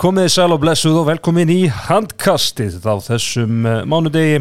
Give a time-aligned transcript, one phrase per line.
[0.00, 4.38] Já, komið þið sæl og blessuð og velkomin í handkastið á þessum uh, mánudegi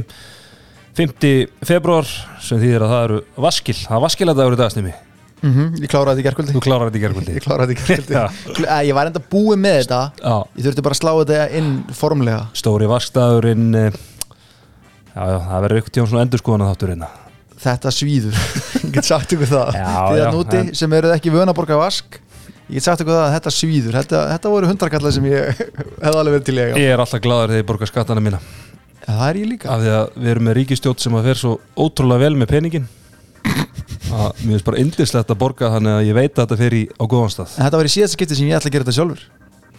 [0.95, 1.25] 5.
[1.67, 2.07] februar
[2.39, 6.15] sem þýðir að það eru vaskil, það er vaskiladagur í dagsnými mm -hmm, Ég kláraði
[6.15, 8.53] þetta í gerkvöldi Þú klárar þetta í gerkvöldi Ég kláraði þetta í gerkvöldi Já.
[8.55, 9.99] Kl- Ég var enda búið með þetta.
[10.23, 12.39] Já, Ég þurfti bara að slá þetta inn formlega.
[12.53, 13.91] Stóri vaskdagurinn uh,
[15.11, 17.11] Já, já, það verður ykkur tíma svona endurskoðan að þáttur hérna.
[17.59, 18.35] Þetta svíður.
[18.85, 19.75] Ég get sagt ykkur það.
[19.75, 22.19] Já, já, að núti en- sem eruð ekki vöna að borga vask
[22.69, 23.95] Ég get sagt það að þetta svíður.
[23.97, 25.61] Þetta, þetta voru hundrakallar sem ég
[26.03, 26.81] hefði alveg verið til að eiga.
[26.83, 28.39] Ég er alltaf gladur þegar ég borga skattana mína.
[28.99, 29.69] Já, Það er ég líka.
[29.73, 32.85] Af því að við erum með ríkistjótt sem að fer svo ótrúlega vel með peningin
[34.09, 36.81] að mér finnst bara indislegt að borga þannig að ég veit að þetta fer í
[36.93, 37.51] á góðan stað.
[37.57, 39.21] En þetta var í síðasta skipti sem ég ætla að gera þetta sjálfur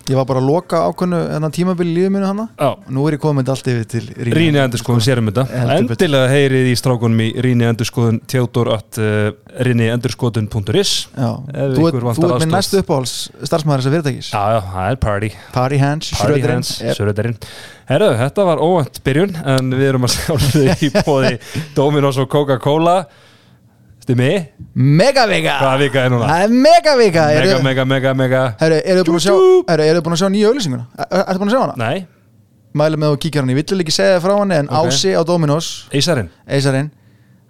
[0.08, 2.44] Ég var bara að loka ákvönnu þennan tímabili í lífið mínu hana.
[2.58, 4.32] Já, og nú er ég komið allt yfir til Rýni.
[4.34, 5.44] Rýni endurskoðun sérum þetta.
[5.76, 9.28] Endilega heyrið í strákunum í Rýni endurskoðun tjótor at uh,
[9.68, 14.32] rýniendurskoðun.is Já, Ef þú, ert- minn næstu uppáhalds starfsmæður þessar fyrirtækis.
[14.34, 15.30] Já, já, það er party.
[15.54, 16.12] Party Hands.
[16.96, 17.38] Söröðarinn
[17.90, 21.32] Herru, þetta var óvænt byrjun en við erum að sjálfðu í bóði
[21.76, 23.00] Dominos og Coca-Cola
[24.00, 24.28] Stimmi,
[24.80, 26.28] Mega vika hvaða vika er núna?
[26.30, 29.34] Það er mega vika Mega, Eru mega, mega, mega Herru, eru þið búin að sjá.
[29.68, 30.86] Herru, eru þið búin að sjá nýja auðlýsinguna?
[31.04, 31.76] Er- Ertu búin að sjá hana?
[31.82, 32.06] Nei,
[32.80, 34.88] Mælum með og kíkja hann Ég vill ekki segja það frá hann En Ok.
[34.94, 35.68] Ási á Dominos
[36.00, 36.90] Ísarinn Eisarinn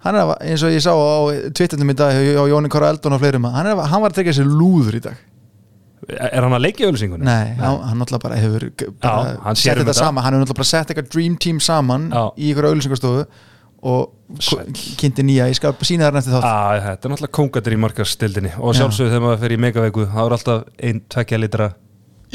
[0.01, 1.17] Hann er að, eins og ég sá á
[1.55, 4.17] Twittertum í dag hjá Jóni Kora Eldon og fleirum Hann, er að, hann var að
[4.19, 5.19] tekja sér lúður í dag
[6.09, 7.23] Er hann að leikja auðlýsingunni?
[7.27, 8.65] Nei, Hann, hann náttúrulega bara hefur
[8.97, 12.07] bara sér sett um þetta saman Hann hefur náttúrulega bara sett eitthvað dream team saman
[12.09, 12.23] Já.
[12.41, 13.27] Í ykkur auðlýsingastofu
[13.81, 14.11] Og
[15.01, 16.45] kynnti nýja Ég skal sína þær næstu þátt.
[16.45, 18.81] Á, þetta er náttúrulega kongatir í markastildinni og Já.
[18.81, 21.69] sjálfsögðu þegar maður fer í megaveiku þá er alltaf ein, tvekja litra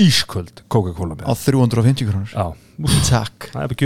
[0.02, 2.56] ísköld Coca-Cola Á með 350 krónur.
[3.08, 3.48] Takk.
[3.54, 3.78] Það er bara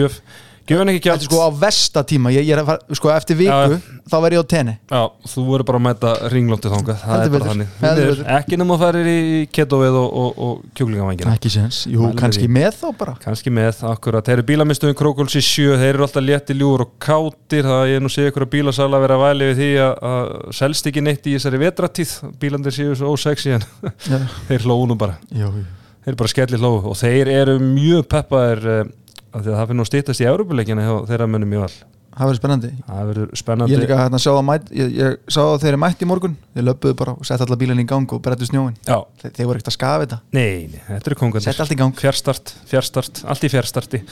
[0.70, 2.96] gjöf Gjöfin ekki Þetta gælt er sko á versta tíma ég, ég er að fara,
[3.00, 3.78] sko eftir viku Já,
[4.10, 4.74] þá verð ég á tenni.
[4.90, 7.68] Já, þú verður bara að mæta ringlóttu þangað Það Heldur er bara betur, þannig.
[7.80, 8.30] Heldur Því miður, betur.
[8.38, 11.34] Ekki nema að fara í ketovið og, og, og kjúklingavangina.
[11.36, 13.14] Ekki séns, jú, Mælum kannski við með þá bara.
[13.24, 16.94] Kanski með, akkurat, þeir eru bílamistöðum Krókuls í sjö, þeir eru alltaf létti ljúur og
[17.02, 20.30] kátir, það ég nú sé ykkur að bílasala vera að væli við því að, að
[20.60, 23.66] selst ekki neitt í þessari vetratíð, bílandir séu svo ósexy en
[24.06, 25.18] Já, þeir hlóðu nú bara.
[25.34, 25.66] Jú, jú.
[26.00, 28.99] þeir eru bara skellir hlóðu og þeir eru mjög peppaðir uh, því að
[29.34, 31.78] það nú að stýttast í Európuleikina hjá þeirra munum mjög all
[32.10, 32.70] það verður spennandi.
[32.90, 33.76] Verður ég spennandi.
[33.78, 36.34] líka hérna sá það mætt ég, ég sá það þegar ég mætti í morgun.
[36.56, 39.46] Þeir löpuðu bara og sett alla bílan í gang og brettu snjóin Já, þeir, þeir
[39.46, 40.18] voru ekkert að skafa þetta.
[40.34, 41.94] Nei, nei, þetta eru kongandir sett allt í gang.
[42.00, 44.02] Fjárstart, fjárstart, allt í fjárstarti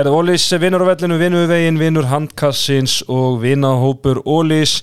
[0.00, 4.80] Erðu Ólís, vinnur á vellinu, vinnur við veginn vinnur handkassins og vinnahópur Ólís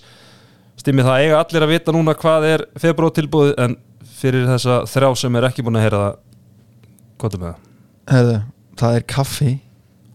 [0.80, 3.74] Stimmi það eiga allir að vita núna hvað er februar tilbúið en
[4.20, 6.16] fyrir þessa þrjá sem er ekki búin að heyra það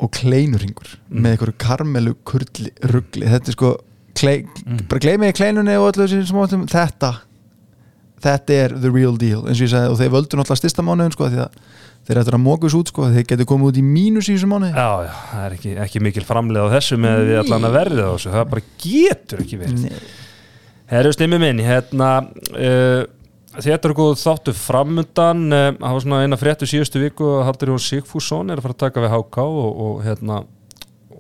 [0.01, 1.23] og kleinuringur Mm.
[1.23, 3.73] með einhverju karmelu kurli ruggli þetta er sko
[4.15, 4.87] klei, Mm.
[4.89, 7.15] bara gleymi ég kleinunni og öllu þessu smá þetta
[8.25, 11.13] þetta er the real deal eins og ég sagði og þeir völdu náttúrulega styrsta mánuðin
[11.13, 11.59] sko því að
[12.09, 14.73] þeir ættur að mókus út sko þeir getur komið út í mínus í þessu mánuði
[14.75, 18.07] Já, já, það er ekki, ekki mikil framlega á þessu með við allan að verða
[18.15, 20.01] þessu, það bara getur ekki verið Nei.
[20.95, 23.05] Herru Stimmi minn, hérna uh,
[23.63, 27.75] þetta er góð þáttu framundan uh, það var svona eina fréttu síðustu viku að Haldur
[27.75, 30.43] Jón Sigfússon er að fara að taka við HK og, og hérna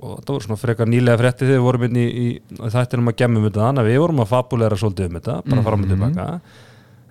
[0.04, 3.18] og þetta voru svona frekar nýlega frétti þegar við vorum inn í, í þættinum að
[3.22, 6.26] gemmum þetta þannig að við vorum að fabulera svolítið um þetta bara fram og tilbaka.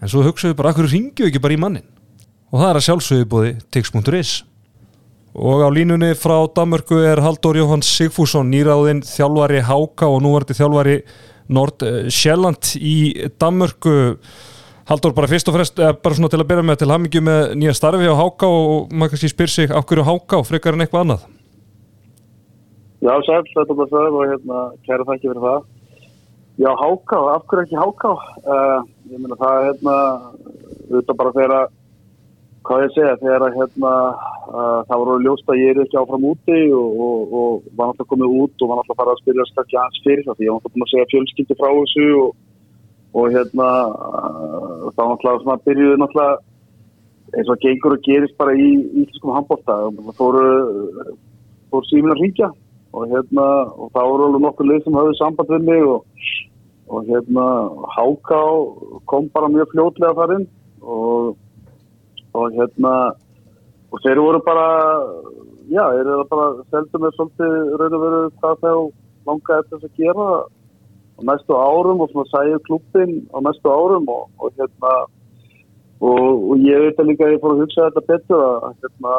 [0.04, 1.88] En svo hugsaðum við bara, akkur ringju ekki bara í mannin
[2.52, 4.34] og það er að sjálfsögðu búið tix.is
[5.34, 10.60] og á línunni frá Danmörku er Haldur Jóhann Sigfússon nýráðinn þjálfari HK og nú verði
[10.60, 10.98] þjálfari
[11.54, 12.98] Nord Sjelland í
[13.42, 13.96] Danmörku
[14.90, 17.54] Haldur bara fyrst og fremst eh, bara svona til að byrja með til hamingju með
[17.60, 21.06] nýja starfi á HK og maður kannski spyr sig af hverju HK frekar en eitthvað
[21.06, 21.32] annað
[23.04, 25.64] Já, sæl, þetta bara það og hérna, kæra þakki fyrir það.
[26.64, 28.12] Já, háká, af hverju ekki háká?
[28.46, 29.96] Uh, ég meina það er hérna,
[30.86, 31.74] auðvitað bara þegar að,
[32.70, 33.92] hvað ég segja, þegar að hérna,
[34.54, 38.12] uh, það voru ljóst að ég er ekki áfram úti og, og, og var náttúrulega
[38.14, 40.62] komið út og var náttúrulega farið að spyrja skakki aðeins fyrir það því ég var
[40.62, 42.34] náttúrulega búin að segja fjölskyldi frá þessu og,
[43.14, 43.68] og hérna,
[44.96, 46.42] þá náttúrulega svona byrjuði náttúrulega
[47.34, 48.70] eins og gengur og gerist bara í
[49.04, 49.78] íslenskum handbólta.
[49.98, 50.46] Það fóru,
[51.74, 52.50] fóru síminn að ringja
[52.94, 56.28] og hérna og það voru alveg nokkur lið sem höfðu samband við mig og,
[56.94, 57.46] og hérna
[57.96, 58.42] Háká
[59.10, 60.48] kom bara mjög fljótlega þar inn.
[60.84, 61.34] Og,
[62.38, 62.94] og hérna
[63.94, 64.68] og þeir voru bara
[65.70, 68.80] já, þeir eru bara seldum með svolítið raun og veru hvað þeir
[69.30, 70.28] langaði þess að gera
[71.30, 74.94] næstu árum og svona sæði klubbin á næstu árum og, og hérna
[76.04, 79.18] og, og ég veit að líka að ég fór að hugsa þetta betur að hérna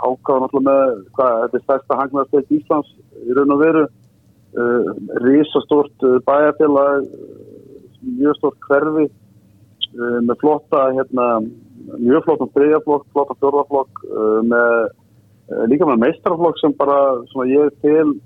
[0.00, 3.82] Háka var náttúrulega með, hvað, þetta er stærsta hangnaðarsteg Íslands í raun og veru,
[4.56, 4.86] uh,
[5.26, 7.50] risastort uh, bæjarfélag, uh,
[8.16, 11.26] mjög stort hverfi uh, með flotta hérna,
[11.98, 14.72] mjög flottan þriðjaflokk, flottan fjórðaflokk uh, með,
[15.52, 16.98] uh, líka með meistraflokk sem bara
[17.34, 18.16] svona ég til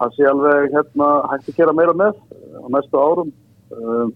[0.00, 2.18] að sé alveg hérna hægt að gera meira með
[2.60, 3.32] á næstu árum.
[3.70, 4.10] Uh,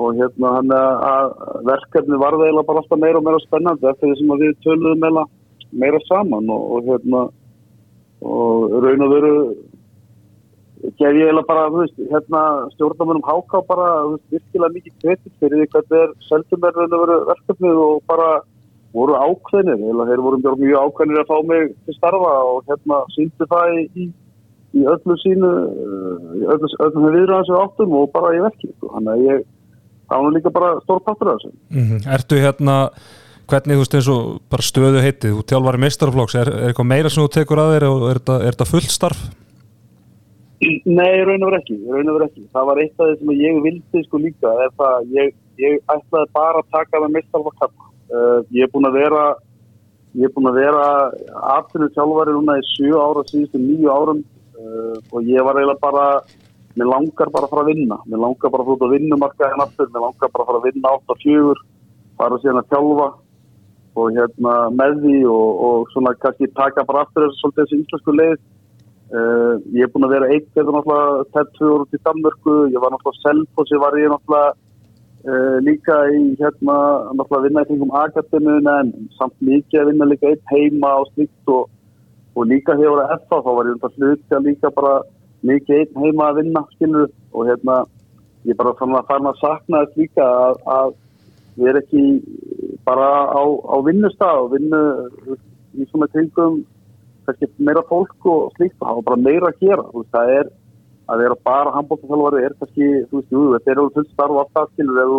[0.00, 1.34] og hérna hann að
[1.68, 5.24] verkefni varða eiginlega bara alltaf meira og meira spennandi eftir því sem við töluðum meira,
[5.84, 7.26] meira saman og, og hérna
[8.22, 9.34] og raun og veru
[10.98, 15.68] gef ég eiginlega bara, veist, hérna stjórnarmennum háká bara, veist, virkilega mikið kredit fyrir því
[15.74, 18.30] hvað þeir seldum er raun og veru verkefnið og bara
[18.96, 23.48] voru ákveðnir, eða þeir voru mjög ákveðnir að fá mig til starfa og hérna síndu
[23.52, 24.08] það í,
[24.72, 25.50] í öllu sínu,
[26.38, 28.92] í öllu, öllu viðræðan sem áttum og bara í verkið, sko.
[28.94, 29.42] Þannig að ég,
[30.12, 31.52] það var líka bara stór partur af þessu.
[31.72, 32.08] Mm -hmm.
[32.16, 32.76] Ertu hérna,
[33.50, 37.22] hvernig þú eins og bara stöðu heitið, þú tjálfari meistarflokks, er, er eitthvað meira sem
[37.22, 38.20] þú tekur að þér og er
[38.50, 39.22] þetta fullt starf?
[40.62, 41.76] Nei, raun og verið ekki,
[42.24, 42.42] ekki.
[42.54, 46.58] Það var eitt af því sem ég vildi sko líka, það, ég, ég ætlaði bara
[46.62, 47.82] að taka það meistarflokk
[48.12, 49.24] uh, ég er búin að vera
[50.18, 50.84] ég er búin að vera
[51.56, 54.20] afturinu sjálfari núna í 7 ára síðustu 9 árum
[54.62, 56.06] uh, og ég var eiginlega bara
[56.78, 57.98] mér langar bara að fara að vinna.
[58.06, 59.90] Mér langar bara að fara að vinna markaðin aftur.
[59.92, 61.60] Mér langar bara að fara að vinna 8-4
[62.22, 63.10] fara síðan að tjálfa
[63.92, 68.40] og hérna með því og, og svona kannski taka bara aftur þessu þessu íslensku leið.
[69.12, 72.54] Uh, ég er búin að vera eitt eða náttúrulega tett 2 ára til Danmörku.
[72.72, 74.60] Ég var náttúrulega self og sér var ég náttúrulega
[75.22, 76.74] Uh, líka í hérna
[77.14, 81.52] náttúrulega vinna í kringum akademina en samt mikið að vinna líka eitt heima og slikt
[81.54, 81.68] og,
[82.34, 84.94] og líka hefur að eftir þá var ég það hluti að líka bara
[85.42, 87.78] mikið eitt heima að vinna skilur og hérna
[88.48, 90.94] ég bara fann að fara að sakna þess líka að, að
[91.56, 92.04] við erum ekki
[92.86, 94.82] bara á, á vinnustaf og vinnu
[95.78, 96.62] í svona kringum
[97.26, 99.84] kannski meira fólk og slikt og hafa bara meira að gera
[100.14, 100.50] það er
[101.12, 104.42] að vera bara handbóltaþjálfari er kannski, þú veist, jú, þetta er alveg fullt starf og
[104.42, 105.14] allt það, skilur,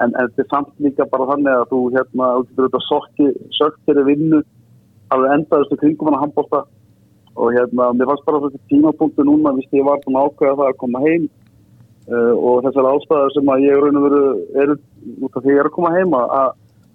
[0.00, 4.08] en, þetta er samt líka bara þannig að þú, hérna, þú getur auðvitað sökt fyrir
[4.08, 4.40] vinnu,
[5.14, 6.62] alveg endaðustu kringum hann að handbólta
[7.40, 10.80] og hérna, mér fannst bara þessi tímapunktu núna, vist ég var svona ákveða það að
[10.82, 11.26] koma heim
[12.10, 14.22] uh, og þessar ástæðar sem að ég raun og veru
[14.64, 14.78] eru
[15.26, 16.48] út af því ég er að koma heim að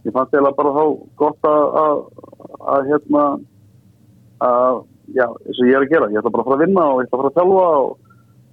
[0.05, 0.83] ég fannst eða bara þá
[1.21, 3.23] gott að, hérna,
[4.45, 4.81] að,
[5.17, 6.99] já, eins og ég er að gera, ég ætla bara að fara að vinna og
[7.01, 7.93] ég ætla að fara að þjálfa og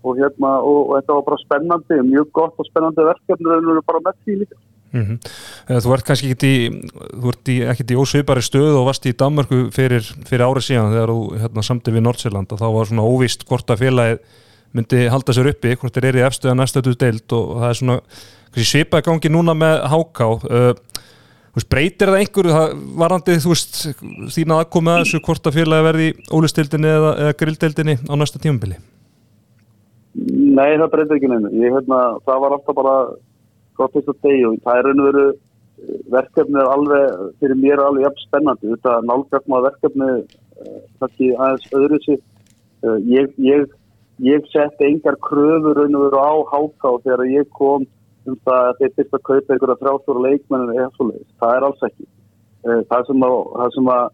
[0.02, 3.72] og hérna og, og þetta var bara spennandi mjög gott og spennandi verkefni og við
[3.74, 4.56] erum bara með því líka
[4.92, 5.80] mm -hmm.
[5.82, 10.68] Þú ert kannski ekkit í í, ósveipari stöð og varst í Danmarku fyrir, fyrir árið
[10.68, 14.18] síðan þegar þú hérna, samtið við Nordsjælland og þá var svona óvist hvort að félagið
[14.72, 18.00] myndi halda sér uppi, hvort þeir eru í efstuða næstöðu deilt og það er svona
[18.56, 20.74] svipaði gangi núna með háká uh,
[21.68, 22.52] breytir það einhverju
[22.96, 23.74] varandi þú veist
[24.32, 28.38] þín aðkomið að þessu hvort að félagið verði í ólistildinni eða, eða grilldeildinni á næsta
[28.38, 28.76] tímabili
[30.12, 31.50] Nei, það breytir ekki neina.
[31.56, 32.96] Ég, hérna, það var alltaf bara
[33.78, 35.26] degi og það er raun og veru
[36.12, 38.70] verkefnið alveg, fyrir mér er alveg jafn spennandi.
[38.74, 40.18] Þetta nálgast maður verkefnið
[41.00, 42.20] kannski aðeins öðru sér.
[43.08, 43.66] Ég, ég,
[44.22, 47.86] ég sett engar kröfur raun og veru á háká þegar ég kom
[48.26, 51.30] um það að þeir fyrst að kaupa einhverja þrjástóra leikmennir eða svo leiðis.
[51.42, 52.06] Það er alls ekki.
[52.62, 54.04] Það sem að, það sem að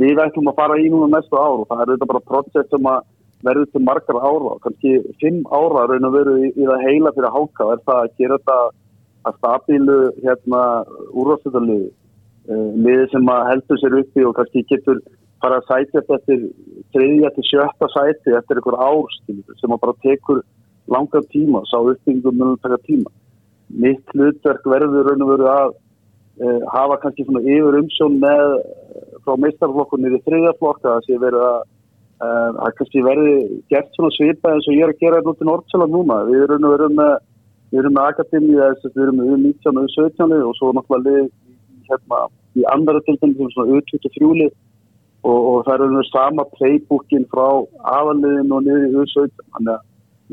[0.00, 2.88] við ætlum að fara í núna næstu ár og það er auðvitað bara projekt sem
[2.88, 3.02] að
[3.44, 7.34] verður til margar ára, kannski fimm ára raun og veru í, í það heila fyrir
[7.34, 8.58] háka er það að gera þetta
[9.26, 10.62] að stabílu hérna
[11.12, 15.00] úrváðstöðarliði uh, liði sem að heldur sér uppi og kannski getur
[15.42, 16.44] fara að sæti eftir
[16.94, 20.42] þriðja til sjötta sæti eftir einhver ár sem að bara tekur
[20.86, 23.10] langar tíma, sá uppbyggingum með taka tíma.
[23.82, 28.58] Mitt hlutverk verður raun og veru að uh, hafa kannski svona yfir umsjón með
[29.26, 31.64] frá meistarflokkunni í þriðjaflokka að sé verið að
[32.16, 33.32] Það uh, kannski verði
[33.68, 36.16] gert svona svipa eins og ég er að gera þetta út í Nordsjálf núna.
[36.24, 37.10] Við erum með,
[37.72, 41.28] við erum með Akademi, við erum með U19 og U17 og svo náttúrulega lið
[41.90, 42.22] hérna,
[42.56, 44.54] í andara tilfengi sem svona U23 lið
[45.26, 47.46] og, og það eru með sama playbookin frá
[47.96, 49.44] aðaliðin og niður í U17.
[49.56, 49.84] Þannig að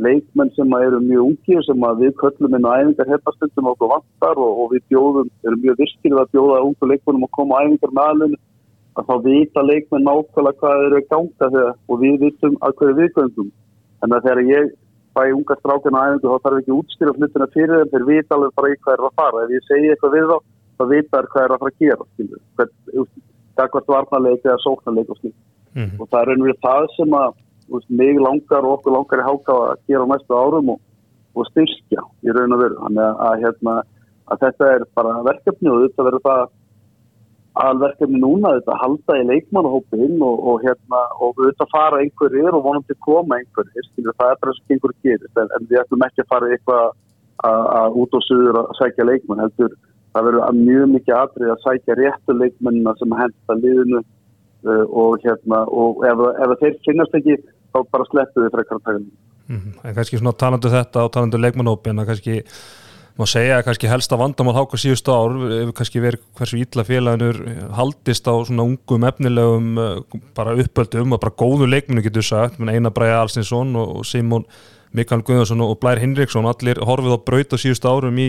[0.05, 4.63] leikmenn sem eru mjög ungir sem við köllum inn á æfingar hefnastundum okkur vantar og,
[4.63, 8.07] og við bjóðum, erum mjög virkir að bjóða ungu leikmennum að koma á æfingar með
[8.07, 8.41] aðaliðinu
[8.93, 12.97] að þá vita leikmenn nákvæmlega hvað eru að ganga þegar og við vitum að hverju
[13.01, 13.51] viðgöngum.
[14.03, 14.73] En þegar ég
[15.13, 18.71] fæ unga strákina aðeins þá þarf ekki útskýra flutina fyrir þeim, þeir vita alveg bara
[18.71, 19.43] í hvað er að fara.
[19.43, 20.37] Ef ég segi eitthvað við þá,
[20.77, 22.05] þá vita þeir hvað er að fara að gera.
[23.53, 25.39] Það er hvert varnarleik eða sóknarleik og slíkt.
[25.73, 25.99] Mm -hmm.
[26.01, 27.29] Og það er einhverju það sem að
[27.73, 30.79] veist, mig langar og okkur langar í háka að gera á næstu árum og,
[31.35, 32.77] og styrkja í raun og veru.
[32.81, 33.73] Þannig að, að, hérna,
[34.31, 36.43] að þetta er bara verkefni og þetta verður það
[37.61, 42.95] aðalverkefni núna þetta halda í leikmannahópin og, og hérna og auðvitað fara einhverjir og vonandi
[43.05, 46.31] koma einhverjir skilur, það er bara sem einhverjir gerist en, en við ætlum ekki að
[46.33, 46.93] fara eitthvað
[47.43, 49.75] að út og suður að sækja leikmann heldur
[50.13, 55.63] það verður mjög mikið atrið að sækja réttu leikmennina sem henda liðinu uh, og hérna
[55.69, 57.37] og ef, ef þeir finnast ekki
[57.73, 59.73] þá bara sleppu þið frekar að taka mm -hmm.
[59.83, 62.41] En kannski svona talandu þetta og talandu leikmannópin að kannski
[63.19, 67.41] má segja að kannski helsta vandamál háka síðust ár ef kannski verið hversu ítla félaginur
[67.77, 69.67] haldist á svona ungum efnilegum
[70.33, 74.47] bara uppöldum og bara góðu leikmennu getur sagt, eina Bræði Alsinsson og Simon
[74.93, 78.27] Mikael Guðarsson og Blær Hinriksson allir horfið á braut á síðust árum í,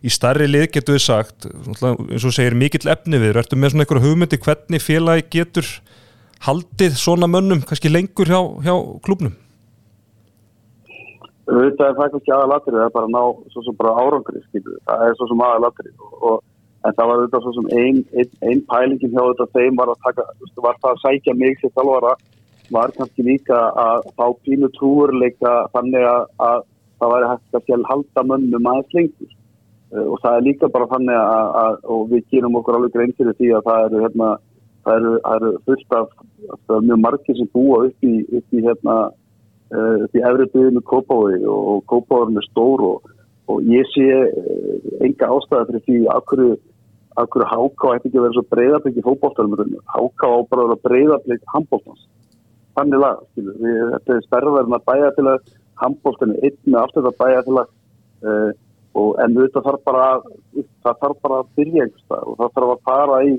[0.00, 1.44] í starri lið getur sagt.
[1.44, 5.68] Eins og segir mikill efni við ertu með svona einhverju hugmyndi hvernig félagi getur
[6.46, 8.74] haldið svona mönnum kannski lengur hjá, hjá
[9.04, 9.36] klubnum
[11.46, 13.22] Þetta er það ekki aðalatrið það er bara ná
[13.54, 14.78] svo sem bara árangri skilur.
[14.86, 16.06] það er svo sem aðalatrið
[16.86, 20.02] en það var þetta svo sem einn ein, ein pælingin hjá þetta þeim var að
[20.06, 20.26] taka
[20.64, 22.14] var það að sækja mig sem þalvara
[22.74, 26.62] var kannski líka að fá pínu trúurleika þannig að, að
[27.00, 30.90] það væri hægt að sjálf halda mönnum aðeins lengur uh, og það er líka bara
[30.94, 34.30] þannig að, að og við gerum okkur alveg grein fyrir því að það eru, hérna,
[34.86, 36.16] það eru, það eru fullt af,
[36.88, 38.96] mjög margir sem búa upp í, upp í, hérna,
[39.74, 43.12] upp í efri byggðinu Kópái og, Kópáðurinn er stór og,
[43.50, 46.50] og ég sé uh, enga ástæði fyrir því að hverju
[47.16, 52.04] hverju háká ætti ekki að vera svo breyðarbyggi fókbóltalum háká á bara að breyðarbyggi handbóltans
[52.76, 57.44] þannig lag, þetta er stærðverðin að bæja til að handbóltinni einn með aftur að bæja
[57.46, 57.70] til að
[58.28, 58.50] uh,
[58.96, 60.08] og en þetta þarf bara
[60.84, 63.32] það þarf bara að byrja einhverstað og það þarf að fara í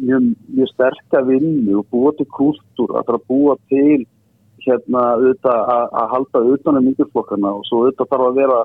[0.00, 4.00] mjög, mjög sterka vinnu og búa til kultúr, það þarf að búa til
[4.66, 8.60] hérna auðvitað að, að halda auðvitað um yngjurflokkana og svo auðvitað þarf að vera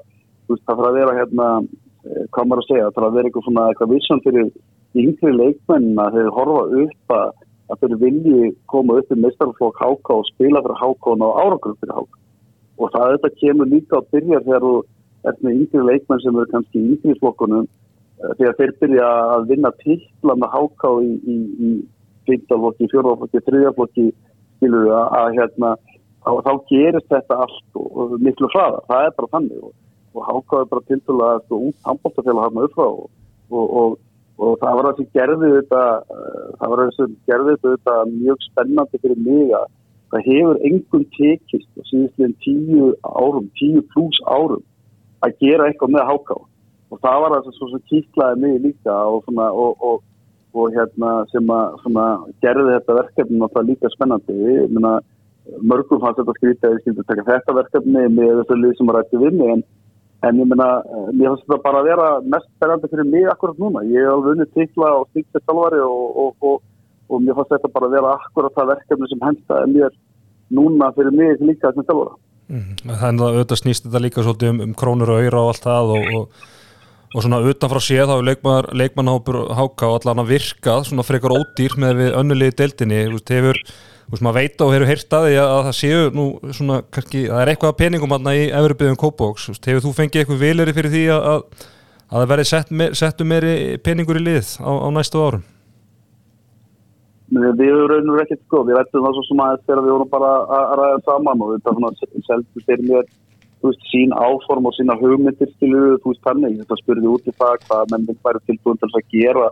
[0.49, 3.29] veist, það þarf að vera hérna eh, hvað maður að segja, það þarf að vera
[3.29, 4.47] eitthvað svona eitthvað vissan fyrir
[4.95, 7.27] yngri leikmennina þegar horfa upp að
[7.65, 11.77] að þeir vilji koma upp í meistarflokk háká og spila fyrir háká og ná árangur
[11.79, 12.19] fyrir háká
[12.77, 14.75] og það þetta kemur líka á byrjar þegar þú
[15.25, 19.47] ert með yngri leikmenn sem eru kannski í yngri flokkunum eh, þegar þeir byrja að
[19.49, 21.35] vinna tilla með háká í, í,
[21.65, 21.69] í
[22.29, 24.05] þriðaflokki
[24.55, 25.75] skilur við að hérna
[26.25, 29.73] og þá gerist þetta allt og, og miklu hraða, það er bara þannig og,
[30.15, 33.97] og háká er bara til dæla sko, út handbóltafélag hann upp frá og,
[34.41, 35.83] og það var þessi gerði þetta
[36.15, 39.67] eh, það var þessi gerði þetta mjög spennandi fyrir mig að
[40.13, 44.63] það hefur engun tekist og síðan tíu árum, tíu pluss árum
[45.25, 46.37] að gera eitthvað með háká
[46.91, 50.03] og það var svo sem kýtlaði mig líka og, svona, og, og,
[50.55, 54.35] og hérna sem að gerði þetta verkefni er líka spennandi.
[54.71, 54.93] Minna,
[55.61, 58.99] mörgum fannst þetta skrítið að ég skildi taka þetta verkefni með þessu lið sem var
[59.01, 59.65] rætti við mig en
[60.25, 63.59] en ég menna, eh, mér finnst þetta bara að vera mest spennandi fyrir mig akkurat
[63.61, 63.83] núna.
[63.85, 66.61] Ég hef alveg vunnið tikla og stíktið talvari og, og, og,
[67.09, 69.91] og mér finnst þetta bara að vera akkurat það verkefni sem henda en mér
[70.49, 72.15] núna fyrir mig líka sem talvara
[72.49, 75.65] mm, Þannig að auðvitað snýst þetta líka svolítið um, um krónur og öyra og allt
[75.65, 76.43] það og
[77.13, 81.99] svona utanfrá séð þá er leikmannhápur háka og allan að virka svona frekar ódýr með
[82.01, 83.61] við önnulegi deildinni, þú veist, hefur
[84.05, 87.21] Þú veist maður veit og hefur heyrt að því að það séu nú svona kannski,
[87.25, 91.01] það er eitthvað peningum aðna í Everbyðum Kópavóks, hefur þú fengið eitthvað vileri fyrir því
[91.15, 91.65] að, að,
[92.05, 95.47] að það verði sett me, settu meiri peningur í lið á, á næstu árum?
[97.33, 100.13] Við hefur raun og ekkert sko, við rættum það svo sem aðeins þegar við vorum
[100.13, 101.93] bara að ræða saman og þetta svona
[102.29, 103.24] seldu fyrir mér þú
[103.69, 107.59] veist sín áform og sína hugmyndir skiluðu, þú veist þannig, þetta spurði út í það
[107.65, 109.51] hvað menn væri tilbúin til að gera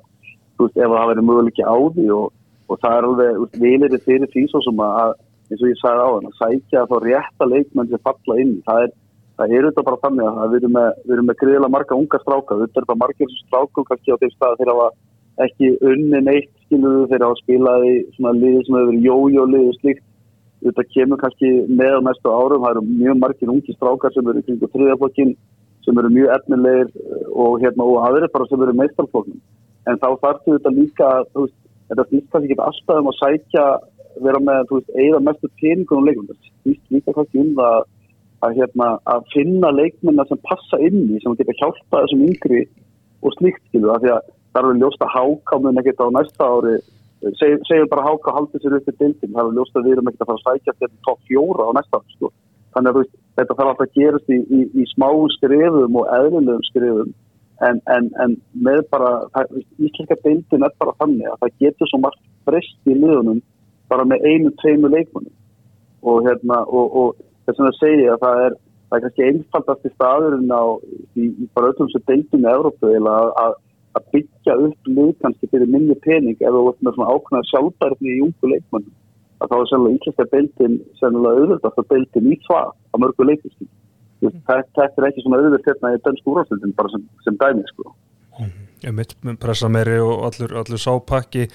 [0.55, 2.31] þú veist ef það verið möguleiki á því og
[2.73, 5.15] og það er alveg vilir fyrir því svo sem að
[5.51, 8.85] eins og ég sagði á hann að sækja þá rétta leikmenn sem falla inn það
[8.85, 8.93] er,
[9.37, 12.59] það er auðvitað bara þannig að við erum með, með greiðilega marga unga stráka.
[12.61, 17.05] Við erum bara margir strákum kannski á þeim stað þegar það ekki unni neitt skiluðu
[17.11, 20.05] þegar það spilaði svona liði sem hefur verið jójóliði slíkt
[20.67, 22.63] þetta kemur kannski með á næstu árum.
[22.63, 25.35] Það eru mjög margir ungi strákar sem eru kring þriðaflokkin
[25.83, 26.93] sem eru mjög efnilegir
[27.33, 29.41] og, hérna, og aðri bara sem eru meistarflokkin
[29.89, 31.57] en þá þarfstu þetta líka veist
[31.89, 33.65] þetta snýst kannski ekki alltaf um að sækja
[34.23, 37.77] vera með, þú veist, eigða mestu peningunum leikmenn, þetta snýst líka kannski um það
[38.43, 42.63] að, hérna, að finna leikmennar sem passa inn í, sem geta hjálpað þessum yngri
[43.23, 46.07] og slíkt, skilu, af því að það er alveg ljóst að háká mun ekkert á
[46.17, 46.75] næsta ári
[47.23, 50.09] Seg, segjum bara háká haldið sér upp í dildin, það er ljóst að við erum
[50.09, 52.31] ekkert að fara að sækja til top fjóra á næsta sko.
[52.73, 57.13] Þannig að þetta þarf alltaf að gerast í, í, í smáum skrifum og eðlilegum skrifum
[57.67, 59.11] en, en, en með bara
[59.77, 63.39] íslenska deildin er bara þannig að það getur svo margt breyst í liðunum
[63.91, 65.33] bara með einu, tveimu leikmunum
[66.03, 68.57] og hérna og, og þess að segja að það er
[68.93, 70.63] það er kannski einfaldast í staðurinn á
[71.17, 73.55] í, í bara öllum sem deildin í Európa að, að,
[73.97, 78.15] að byggja upp lið kannski fyrir minni pening ef þú ert með svona ákveðna sjálfbærni
[78.15, 78.91] í ungu leikmunum
[79.43, 83.71] að þá er sannlega íslenska deildin sannlega auðvitað að deildin í hvað á mörgu leikmustum
[84.49, 87.89] þetta er ekki svona auðvitað hérna í dönsku úrástöldin bara sem, sem dæmi sko.
[88.83, 91.49] Ég mitt með pressa meiri og allur, allur sápakki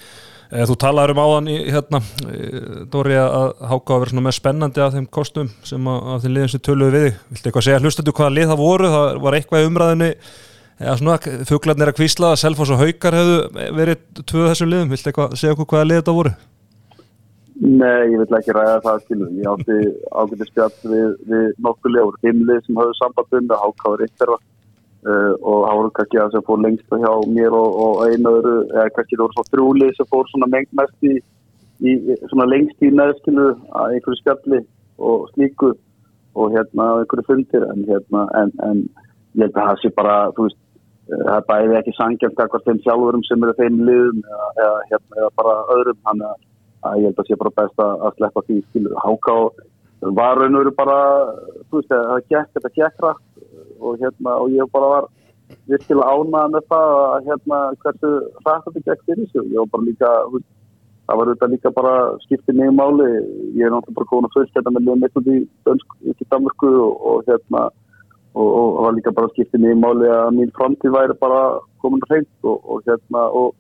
[0.49, 4.37] Eh, Þú talaður um áðan í hérna, eh, Dóri, að háka að vera svona með
[4.39, 7.19] spennandi af þeim kostum sem að, af þeim liðin sem töluðu við.
[7.29, 8.89] Viltu eitthvað segja hlustendu hvaða lið það voru?
[8.95, 9.69] Það var eitthvað í
[10.79, 13.39] eða svona fuglarnir að kvísla að Selfoss og Haukar hefðu
[13.79, 14.93] verið tvöð þessum liðum.
[14.95, 16.35] Viltu eitthvað segja okkur hvaða lið þetta voru?
[17.59, 19.33] Nei, ég vil ekki ræða það skilur.
[19.35, 19.79] Ég átti
[20.15, 22.21] ágæti spjall við, við nokkuð lefur.
[22.23, 24.39] Himlið sem höfðu sambandum með hákáður þeirra
[25.07, 28.55] uh, og það voru kannski að sem fór lengst hjá mér og, og einu öðru,
[28.75, 31.19] eða kannski það voru svo þrjúlið sem fór svona mengt mest í,
[31.83, 31.97] í
[32.31, 34.63] svona lengst í neðskilu að einhverju spjalli
[34.99, 35.75] og slíku
[36.39, 38.83] og hérna einhverju fundir en hérna en, en
[39.39, 40.68] ég held að það sé bara, þú veist eh,
[41.09, 45.21] það er bæði ekki sangjant eitthvað þeim sjálfurum sem eru þeim liðum eða, eða, hérna,
[45.23, 46.01] eða bara öðrum.
[46.09, 46.43] Þannig að,
[46.89, 48.99] að ég held að sé bara best að, að sleppa því skilur.
[49.05, 49.37] Háká
[50.19, 50.99] var raun og veru bara
[51.69, 53.25] þú veist það gekk, þetta gekk rætt
[53.79, 55.09] og hérna og ég bara var
[55.71, 58.13] virkilega ánað með það að hérna hversu
[58.45, 59.51] rætt þetta gekk fyrir sig.
[59.55, 60.13] Ég var bara líka
[61.09, 61.97] það var þetta líka bara
[62.27, 63.11] skiptið mig máli.
[63.57, 67.07] Ég er náttúrulega bara komin að fullt hérna með eitthvað í, Dönsk- í Danmarku og,
[67.11, 67.69] og hérna
[68.35, 71.43] og, og það var líka bara skiptið mig máli að mín framtíð væri bara
[71.83, 73.55] komin hreint og, og hérna og,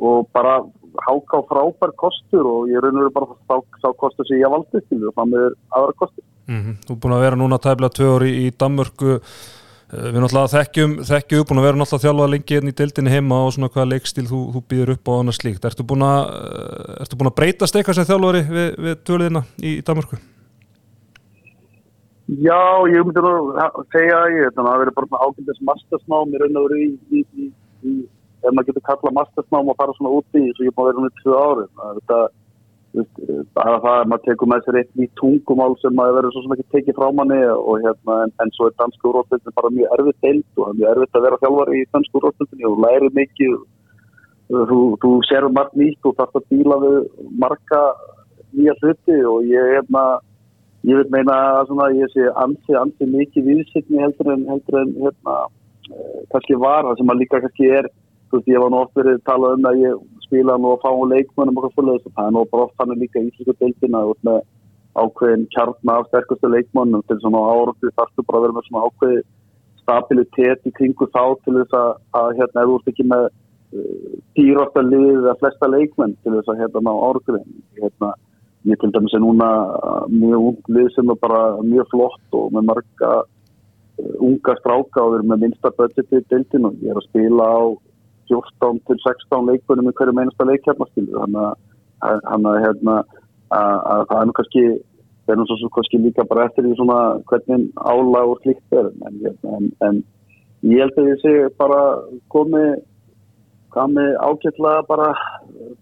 [0.00, 0.60] og bara
[1.06, 4.80] háká frábær kostur og ég raun og veru bara sá, sá kostur sem ég valdi
[4.88, 8.10] til og það með aðra kostur Mm Þú er búin að vera núna tæfla tvö
[8.16, 9.16] orði í Danmörku
[9.86, 13.36] Eh, Við náttúrulega þekkjum, þekkjum búin að vera náttúrulega þjálfað lengi hérna í deildinni heima
[13.46, 15.68] og svona hvaða leikstíl þú, þú býður upp á annað slíkt.
[15.68, 19.76] Ertu búin að, eh, ertu búin að breytast eitthvað sem þjálfari við, við tvöliðina í,
[19.76, 20.18] í Danmörku?
[22.26, 25.60] Já, ég myndi nú að segja að ég, þannig að það verið bara svona ágændis
[25.68, 27.20] mastersnám í raun og veru í, í,
[27.86, 27.92] í,
[28.42, 30.98] ef maður getur kallað mastersnám og fara svona úti í, svo ég er að vera
[30.98, 31.68] núna í tvö ári.
[31.76, 32.18] Það er þetta,
[33.54, 36.56] bara það að maður tekur með sér eitt nýtt tungumál sem maður verður svo sem
[36.56, 40.22] ekki tekið frá manni og hérna, en, en svo er dansku úrváttöldin bara mjög erfitt
[40.26, 43.58] deild og það er mjög erfitt að vera þjálfari í dansku úrváttöldinni og lærir mikið,
[44.70, 47.02] þú, þú sér margt nýtt og þarf að díla við
[47.44, 47.82] marga
[48.56, 50.06] nýja hluti og ég, hérna,
[50.86, 55.36] ég vil meina að ég sé ansi, ansi mikið viðsynni heldur en, heldur en hérna,
[55.90, 57.88] eh, kannski var það sem að líka kannski er
[58.30, 60.84] þú veist, ég var nú oft verið að tala um að ég spila nú að
[60.84, 64.04] fá leikmönnum og hvað fyrir það er nú bara oft hann líka í íslensku deildina
[64.26, 64.38] með
[64.96, 69.24] ákveðin kjartna af sterkustu leikmönnum til svona áratu þarfstu bara að vera með svona ákveði
[69.82, 74.82] stabilitet í kringu þá til þess að, að hérna, þú ert ekki með uh, dýrasta
[74.86, 78.14] lið eða flesta leikmenn til þess að hérna ná áratuðin hérna,
[78.66, 79.48] ég til dæmis er núna
[79.78, 85.04] uh, mjög ung lið sem er bara mjög flott og með marga uh, unga stráka
[85.04, 87.62] og við erum með minnsta budgeti í deildinu ég er að spila á
[88.32, 91.46] 14 til 16 leikunum í hverju meinasta leikjarnar skilur þannig
[92.02, 92.96] að, hérna,
[93.54, 94.64] að, að það er nú kannski
[95.26, 96.98] það er svo kannski líka bara eftir því svona
[97.30, 99.22] hvernig álag og slíkt er en,
[99.54, 100.02] en, en
[100.66, 101.80] ég held að ég sé bara
[102.34, 102.76] komið
[103.74, 105.08] komið ágætlega bara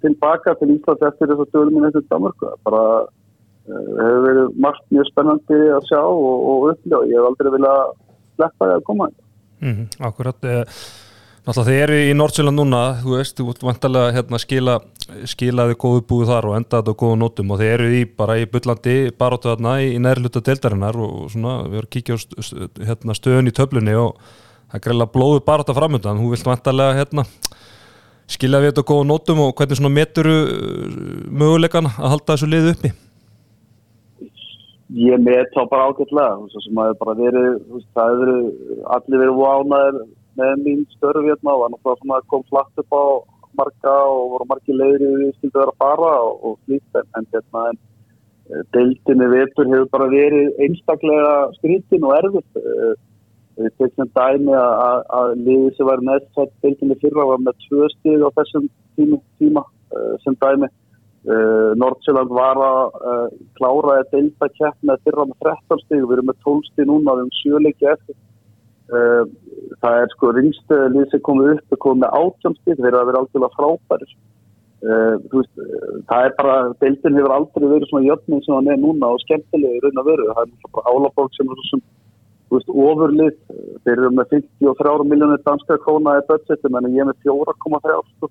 [0.05, 4.85] tilbaka til Íslands eftir þess að dölum minn eftir Danmarku bara uh, hefur verið margt
[4.95, 7.83] mjög spennandi að sjá og, og uppljóð ég hef aldrei viljað
[8.35, 9.11] sleppa það að koma.
[9.65, 10.45] Mm akkurat.
[10.45, 10.79] Eh,
[11.45, 14.77] Náttúrulega þið eru í Nordsjöland núna, þú veist, þú ert vantarlega hérna, skila,
[15.29, 18.47] skilaði góðu búið þar og endaði á góðu nótum og þið eru í bara í
[18.49, 22.19] byllandi baróttu þarna í, í næri hluta deildarinnar og svona við erum að kíkja á
[22.23, 24.17] st st hérna, stöðun í töflunni og
[24.73, 27.27] það greiðlega blóðu barótta framöndan, þú vilt vantarlega hérna,
[28.31, 30.37] skila við þetta á góðu nótum og hvernig svona meturu
[31.29, 32.93] möguleikan að halda þessu liðu uppi?
[34.95, 37.55] Ég met þá bara ágætlega, þú veist, sem að bara verið,
[37.97, 40.03] það hefur verið, allir verið vánaðir
[40.39, 43.05] með mín störf hérna og það náttúrulega svona kom flatt upp á
[43.59, 47.29] marga og voru margi leiðri við skildu vera að fara og, og slíkt en, en
[47.33, 47.81] hérna en
[48.51, 52.95] eh, deildinni vetur hefur bara verið einstaklega skrítin og erfitt eh,
[53.59, 57.91] við teknum dæmi að, að, liðið sem var næst sett deildinni fyrra var með tvö
[57.93, 58.67] stig á þessum
[58.99, 59.65] tíma, tíma
[59.95, 60.71] eh, sem dæmi.
[61.25, 66.27] Uh, Nordsjöland var að uh, klára að deilta keppna fyrra með 13 stig, við erum
[66.29, 68.19] með 12 stig núna við erum sjöleiki eftir.
[68.93, 69.23] Uh,
[69.81, 72.77] það er sko ringstöðlið sem komið upp og komið með 18 stig.
[72.77, 74.11] Þeir eru að vera algjörlega frábæri
[74.85, 75.61] veist,
[76.11, 79.79] það er bara deildin hefur aldrei verið svona jöfning sem hann er núna og skemmtilega
[79.79, 80.27] í raun að veru.
[80.37, 82.04] Það er bara álafólk sem er svona
[82.55, 83.39] Veist, ofurlið,
[83.85, 88.31] þeir eru með 53 miljónir danska króna í budgetum en ég er með 4,3 sko.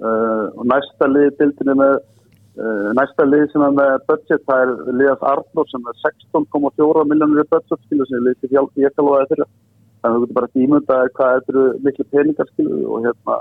[0.00, 4.62] uh, og næsta lið dildin er með uh, næsta lið sem er með budget það
[4.64, 8.80] er liðast Arnór sem er 16,4 miljónir í budget skilu sem er lið til hjálp
[8.80, 12.78] í ekkalóða þeirra þannig að þú getur bara tímunda hvað þetta eru miklu peningar skilu
[12.86, 13.36] og hérna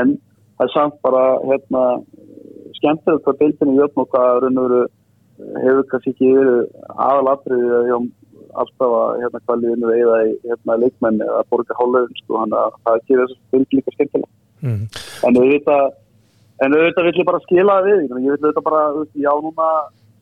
[0.00, 0.16] en
[0.58, 1.86] það er samt bara hérna
[2.80, 4.84] skemmtilegt hvað dildin er jöfn og hvað raun og veru
[5.64, 6.60] hefur kannski ekki verið
[7.08, 7.96] aðalatriði hjá
[8.62, 13.04] afstafa hérna hvað liðinu veiða í hérna leikmenni eða borga hálföðun sko hann að það
[13.08, 14.32] gerir þessu fylg líka skemmtilega
[14.64, 14.84] Mhm.
[15.28, 15.84] en auðvitað
[16.64, 18.82] en auðvitað vill ég bara skila það við ég vil auðvitað bara,
[19.26, 19.68] já núna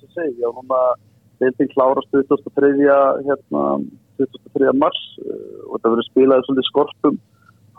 [0.00, 0.78] sem segi, já núna
[1.40, 2.72] deildin klárast 2003.
[3.28, 3.62] hérna
[4.18, 4.72] 2003.
[4.78, 7.18] mars uh, og þetta verður spilaði svolítið skorpum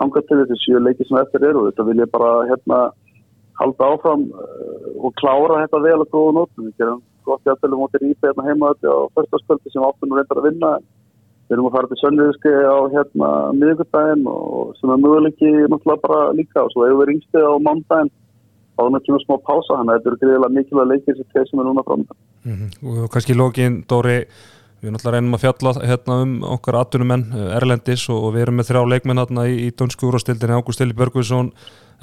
[0.00, 2.78] hangað til þessi sjö leiki sem eftir eru þetta vil ég bara hérna
[3.60, 8.04] halda áfram uh, og klára þetta vel og góða nótum við gerum gott jæftilega mótið
[8.04, 10.72] rýpa hérna heima þetta á fyrstaskvöldi sem áttum nú reyndar að vinna.
[11.44, 16.20] Við erum að fara til Sönniðiski á hérna miðugudaginn og sem er möguleiki náttúrulega bara
[16.38, 16.64] líka.
[16.64, 18.12] Og svo hefur við ringstið á mándaginn
[18.74, 21.60] þá er náttúrulega smá pása þannig að þetta eru greiðilega mikilvæg leikir sem þeir sem
[21.60, 22.06] er núna fram
[22.44, 22.66] Mhm.
[22.84, 24.18] og kannski í lógin, Dóri
[24.84, 27.24] við náttúrulega reynum að fjalla hérna um okkar atvinnumenn
[27.56, 30.96] Erlendis og, og við erum með þrjá leikmenn hérna í, í dönsku úrstildinni Ágúst Eli
[30.98, 31.50] Börgvinsson,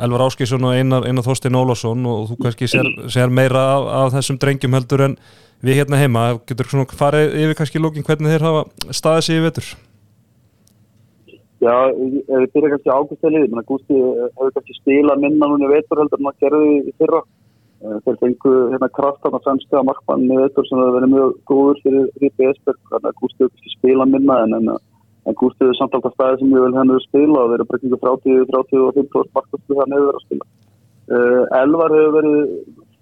[0.02, 4.18] Elvar Áskísson og Einar, Einar Þorstein Ólásson og þú kannski sér, sér meira af, af
[4.18, 5.16] þessum drengjum heldur en
[5.62, 9.38] við hérna heima getur svona farið yfir kannski í lógin hvernig þeir hafa staðið sig
[9.40, 9.72] í vetur
[11.62, 15.74] Já, ef við byrja kannski águstælið, menn að Gústi hefur kannski spilað minna núna í
[15.76, 17.20] vetur heldur en að gerði í fyrra.
[17.82, 21.80] Eh, Þeir fengu hérna kraftan að sænska markmann í vetur sem hefur verið mjög góður
[21.82, 24.68] fyrir Rípi Esberg, þannig að Gústi hefur kannski spilað minna en, en,
[25.26, 29.34] en Gústi hefur samt alltaf staðið sem ég vil henni spila og verið brekkingu 30-35
[29.38, 30.50] markmannslu það nefur verið að spila.
[31.12, 32.38] Uh, Elvar hefur verið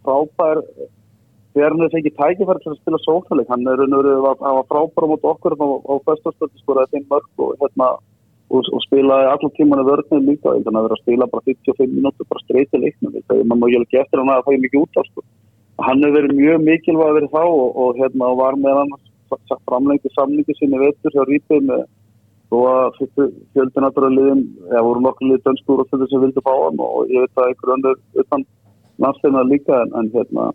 [0.07, 0.63] frábær
[1.57, 4.65] þegar hann hefur fengið tækifæri til að spila sóknarleik, hann er og verið að hafa
[4.71, 7.91] frábæra mot okkur á, á fyrstastöldi skoraði þeim mörg og hérna
[8.49, 11.93] og, og spilaði allan tíman að vörðinu líka þannig að vera að spila bara 55
[11.97, 14.99] minútur bara streyti leiknum, þegar má ég ekki eftir hann að það fæði mikið út
[14.99, 15.25] á sko.
[15.87, 18.95] hann hefur verið mjög mikilvæg að vera þá og, og hérna var með hann
[19.69, 21.85] framlengi samningi sinni veitur hjá Rípið með
[22.49, 22.95] og að
[23.53, 27.11] fjöldin aðra liðin, eða voru nokkur liðið dönskúr og þetta sem vildi fá hann og
[27.13, 28.45] ég veit að einhver önnur utan
[29.03, 30.47] landsleina líka en, en hérna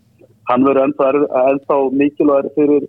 [0.49, 1.07] hann ennþá,
[1.53, 2.87] ennþá mikilvæg fyrir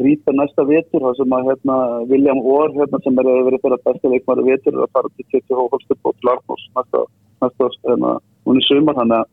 [0.00, 1.76] rýta næsta vetur þar sem að hérna,
[2.08, 5.28] William Orr hérna, sem er verið fyrir að besta leikmæri vetur er að fara til
[5.28, 7.04] Kjöti Hóholstup og Larnós næsta,
[7.44, 9.24] næsta hérna, þannig að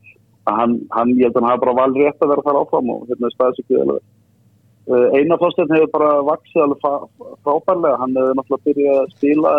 [0.49, 2.91] hann, hann, ég held að hann hafa bara valið rétt að vera að fara áfram
[2.93, 3.97] og hérna er staðis ekki vel.
[4.89, 6.79] Uh, Einar Þorstein hefur bara vaksið alveg
[7.45, 7.99] frábærlega.
[8.01, 9.51] Hann hefur náttúrulega byrjað að spila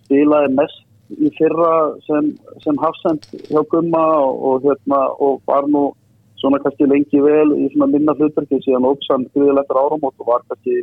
[0.00, 0.86] spilaði mest
[1.18, 1.72] í fyrra
[2.06, 2.30] sem,
[2.64, 5.90] sem hafsend hjá Gumma og, og hérna og var nú
[6.40, 10.44] svona kannski lengi vel í svona minna hlutverki síðan ógsann gríðilega eftir áramót og var
[10.48, 10.80] kannski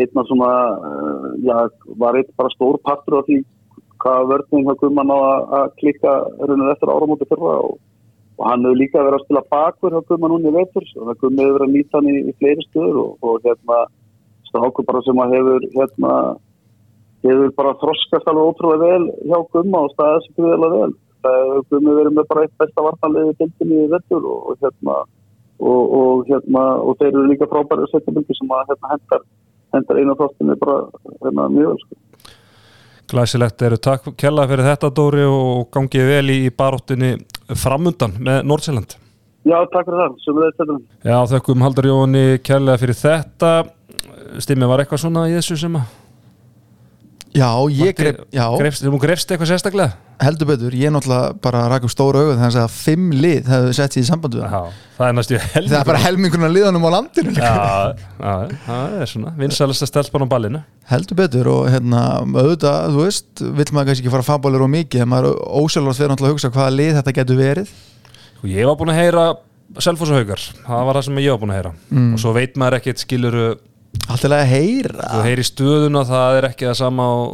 [0.00, 0.52] einna svona,
[0.88, 1.56] uh, já,
[2.00, 3.42] var eitt bara stór partur af því
[4.02, 5.18] hvað vörnum hjá Gumman á
[5.58, 7.74] að klikka raunin eftir áramóti fyrra og,
[8.38, 11.20] og hann hefur líka verið að spila bakver hjá Gumman núni í vetur og það
[11.20, 13.82] Gummi hefur verið að nýta hann í, í fleiri stöður og, og hérna
[14.48, 16.14] stákur bara sem að hefur hérna
[17.22, 20.94] hefur bara þroskast alveg ótrúlega vel hjá Gumma og staðið sig gríðilega vel
[21.70, 24.96] Gummi verið með bara eitt besta vartanlega í bildinni í vetur og, og hérna
[25.62, 29.26] og, og hérna og þeir eru líka frábæri setjabildi sem að hérna hendar
[29.76, 30.78] hendar einu þáttinni bara
[31.22, 32.00] hérna mjög sko.
[33.12, 33.76] Glæsilegt eru.
[33.76, 37.14] Takk kella fyrir þetta Dóri og gangið vel í baróttinni
[37.60, 38.98] framundan með Nordsjælland
[39.42, 40.76] Já, takk fyrir það, sem við þetta
[41.10, 43.50] Já, þökkum Haldur Jóni kella fyrir þetta.
[44.42, 45.90] Stimmi, var eitthvað svona í þessu sem að
[47.32, 48.00] Já, ég
[48.34, 49.92] já, grefst, þú grefst eitthvað sérstaklega?
[50.22, 53.94] heldur betur, ég náttúrulega bara rak upp stóra augun þannig að fimm lið hefðu sett
[53.96, 56.90] sér í samband við hann Já, það er næstu það er bara helminguna liðanum á
[56.94, 57.32] landinu.
[57.34, 57.54] Já,
[58.20, 58.34] já,
[58.68, 60.60] það er svona vinsalasta stelpan á ballinu
[60.92, 65.02] heldur betur og hérna auðvitað, þú veist, vill maður kannski ekki fara fábólir og mikið,
[65.06, 67.74] en maður ósjálfast verður náttúrulega að hugsa hvaða lið þetta getur verið
[68.42, 69.26] og ég var búin að heyra
[69.80, 72.08] Selfoss og Haugar, það var það sem ég var búin að heyra Mm.
[72.14, 73.44] og svo veit maður ekkert skiluru
[74.08, 75.08] allt er að heyra.
[75.12, 77.32] Þú heyri stöðuna, það er ekki það sama og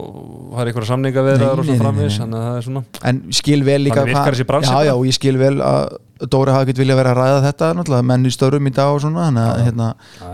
[0.53, 3.59] það er einhverja samninga við það og svo framvis, að það er svona en skil
[3.69, 7.21] vel líka já, já, og ég skil vel að Dóri hafi ekkert vilja vera að
[7.21, 9.91] ræða þetta náttúrulega, menn í störum í dag og svona þannig að hérna,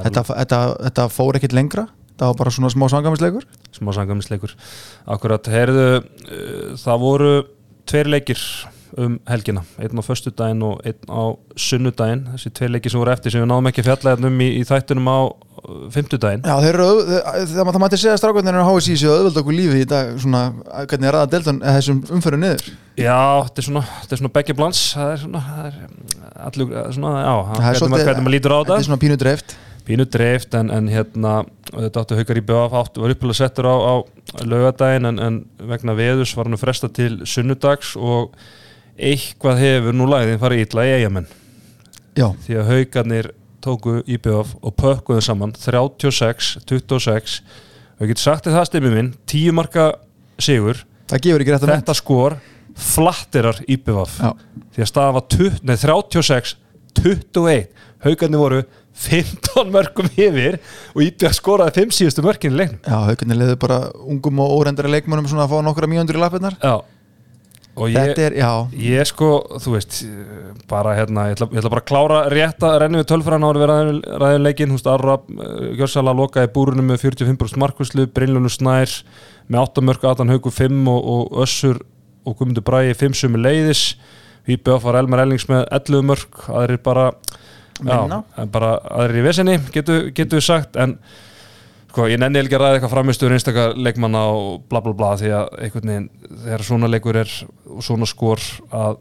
[0.06, 1.84] þetta, þetta, þetta fór ekkert lengra
[2.14, 4.54] það var bara svona smá sangamisleikur smá sangamisleikur
[5.12, 7.34] Akkurat, heyrðu, uh, það voru
[7.90, 8.40] tveir leikir
[9.00, 9.64] um helgina.
[9.80, 11.22] Einn á föstudaginn og einn á
[11.58, 14.44] sunnudaginn, þessi tveir leikir sem voru eftir sem við náðum ekki að fjalla hérna um
[14.44, 16.46] í, í þættunum á uh, fimmtudaginn.
[16.46, 19.82] Já, þeir eru, það, það, mætti segja strákvæðin er að HSI séu auðvöld okkur lífi
[19.82, 20.44] í dag svona,
[20.84, 22.72] hvernig er aða deltan þessum umföru niður?
[22.94, 24.82] Já, þetta er svona, þetta er svona begge blans.
[24.94, 25.78] Það er svona, það er
[26.48, 28.66] allur, svona, já, Það er maður, hvernig maður lítur á Þetta.
[28.66, 29.56] er þetta svona pínu dreift.
[29.84, 31.32] Pínu dreift en, en hérna
[31.74, 33.94] þetta áttu haukar í BF áttu var uppilega settur á, á
[34.40, 38.32] laugadaginn en, en vegna veðus var hann fresta til sunnudags og
[38.98, 41.30] eitthvað hefur nú lagðin farið ítla í eigamenn
[42.14, 43.28] Já, því að haugarnir
[43.64, 47.40] tóku IBF og pökkuðu saman 36-26
[47.94, 49.86] og ég get sagt það stemmi minn 10 marka
[50.42, 50.84] sigur.
[51.10, 51.24] Að
[51.70, 51.82] mynd.
[51.82, 52.38] Þetta skor
[52.74, 54.30] flatterar IBF Já,
[54.74, 56.56] því að staða var 20, nei, 36
[56.94, 57.68] 21,
[58.06, 58.62] haugarnir voru
[59.04, 60.60] 15 mörgum yfir
[60.94, 62.82] og IBF skoraði 5 síðustu mörkin í leiknum.
[62.86, 66.58] Já haugarnir leiðu bara ungum og órendari leikmönnum svona að fá nokkra mínundur í lappirnar.
[66.62, 66.76] Já
[67.74, 68.36] og ég, þetta er,
[68.78, 69.28] ég sko,
[69.62, 70.00] þú veist
[70.70, 73.62] bara hérna, ég ætla, ég ætla bara að klára rétt að renni við tölfræðan ára
[73.62, 75.16] við ræðin, leikin, þú veist, Arra
[75.78, 78.98] Gjörsala lokaði búrunum með 45% markvæslu Brynlunum Snær
[79.48, 81.82] með 8 mörg Atan Haugu 5 og, og Össur
[82.24, 83.88] og Guðmundur Bræði 5 sumi leiðis
[84.44, 87.06] Hýpi var Elmar Ellings með 11 mörg aðrir bara,
[87.80, 88.20] Minna.
[88.36, 90.76] já, bara aðrir í vesenni, getur getu við sagt.
[90.76, 90.98] En
[91.94, 95.28] Sko, ég nenni ekki að ræða eitthvað framistöður einstakar leikmanna og bla bla bla því
[95.30, 96.08] að einhvern veginn,
[96.42, 97.34] þegar svona leikur er
[97.70, 98.42] og svona skor
[98.74, 98.96] að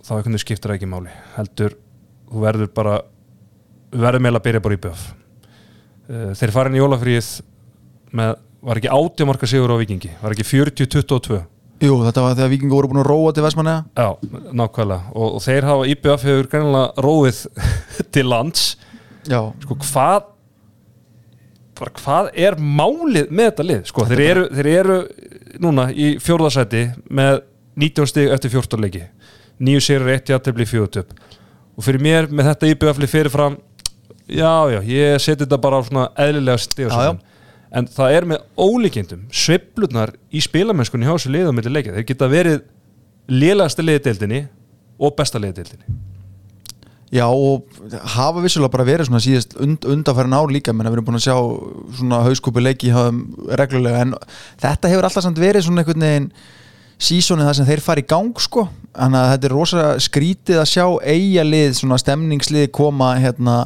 [0.00, 1.12] þá einhvern veginn skiptir ekki máli.
[1.36, 1.76] Heldur,
[2.30, 2.94] þú verður bara
[3.92, 5.08] við verðum meila að byrja bara í bjöf
[6.40, 7.28] þeir farin í jólafríð
[8.16, 8.34] með,
[8.66, 11.38] var ekki átjumarka sigur á vikingi, var ekki 40-22
[11.84, 14.08] jú, þetta var þegar vikingur voru búin að róa til Vestmanneja Já,
[14.52, 15.12] nákvæmlega.
[15.14, 17.44] Og, og þeir hafa IBF hefur greinilega róið
[18.14, 18.66] til lands.
[19.28, 20.26] Já, sko hvað
[21.80, 23.82] bara hvað er málið með þetta lið?
[23.88, 24.98] Sko, þeir eru, þeir eru
[25.64, 27.42] núna í fjórðarsæti með
[27.80, 29.02] 19 stig eftir 14 leiki.
[29.60, 31.12] Nýju sérir eitt játefli fjóðutöp
[31.80, 33.56] og fyrir mér með þetta íbjöfli fyrirfram
[34.28, 36.92] já já, ég seti þetta bara á svona eðlilega stig
[37.70, 42.30] en það er með ólíkindum sveiflurnar í spilamennskunni hjá þessu liðum með leikja, þeir geta
[42.30, 42.62] verið
[43.30, 44.40] lélagasta liðdeildinni
[44.98, 46.09] og besta liðdeildinni
[47.10, 47.66] já og
[48.14, 51.18] hafa vissulega bara verið svona síðast und, undanfærin ár líka menn að við erum búin
[51.18, 51.36] að sjá
[51.98, 52.92] svona hauskúpi leiki
[53.58, 54.16] reglulega en
[54.62, 56.32] þetta hefur alltaf samt verið svona einhvern veginn
[57.00, 58.66] sísónið það sem þeir fara í gang sko.
[58.92, 63.56] Þannig að þetta er rosa skrítið að sjá eigalið, svona stemningslið koma hérna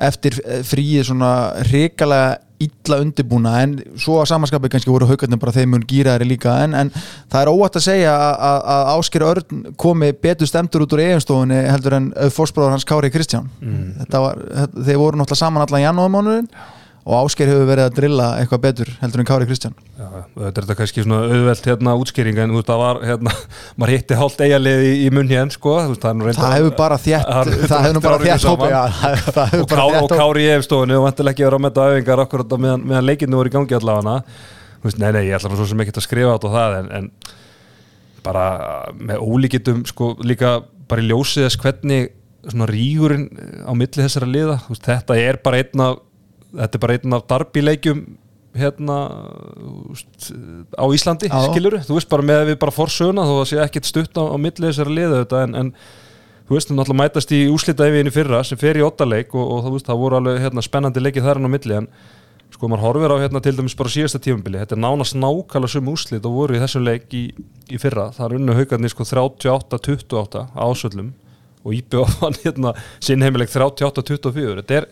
[0.00, 0.38] eftir
[0.68, 1.32] fríið svona
[1.66, 6.58] hrikalega illa undirbúna en svo að samanskapi kannski voru haugarnir bara þeim mun gýraðari líka
[6.64, 11.04] en, en það er óvægt að segja að, Ásker Örn komi betur stemtur út úr
[11.06, 13.48] eiginstofunni heldur en fórsbróður hans Kári Kristján.
[13.64, 13.88] Mm.
[14.02, 14.44] Þetta var,
[14.76, 16.52] þeir voru náttúrulega saman allan janúarmánuðin
[17.06, 19.74] og Ásker hefur verið að drilla eitthvað betur heldur en Kári Kristján.
[19.96, 23.34] Já, þetta er þetta kannski svona auðvelt hérna útskýring en þú veist það var hérna,
[23.80, 25.76] maður hitti hálft eigalið í, í munni en sko.
[25.88, 27.28] Veist, það, það hefur bara þétt
[27.70, 31.66] Það hefur bara vikur hópi og, Kári í efstofunni og vantilega ekki að vera að
[31.66, 34.18] metta akkurat á meðan, meðan leikinu voru í gangi allavega.
[34.84, 37.10] Veist, nei, nei, ég ætla svo sem ekki að skrifa át á það en, en
[38.24, 38.44] bara
[38.96, 40.60] með ólíkitum sko líka
[40.90, 42.12] bara í ljósið þess hvernig
[42.46, 43.26] svona rígurinn
[43.68, 45.98] á milli þessara liða veist, þetta er bara einn af
[46.56, 48.04] þetta er bara einn af darbileikjum
[48.60, 48.98] hérna
[50.74, 51.38] á Íslandi, Já.
[51.52, 54.26] skilur þú veist bara með að við bara forsöguna þó að sé ekkert stutt á,
[54.26, 55.68] á milli þessara liða þetta en, en
[56.48, 59.70] þú veist, það náttúrulega mætast í úslita í fyrra sem fer í ottaleik og, og
[59.76, 61.86] veist, það voru alveg hérna, spennandi leikið þar en á milli en
[62.50, 64.58] sko, maður horfir á hérna til dæmis bara síðasta tímabili.
[64.58, 67.22] Þetta er nánast nákvæmlega sum úslit og voru í þessu leik í,
[67.70, 71.12] í fyrra, það er unnu haugarnir sko 38-28 ásöllum
[71.62, 74.88] og íbjöð hann hérna sinnheimileg 38-24 þetta er,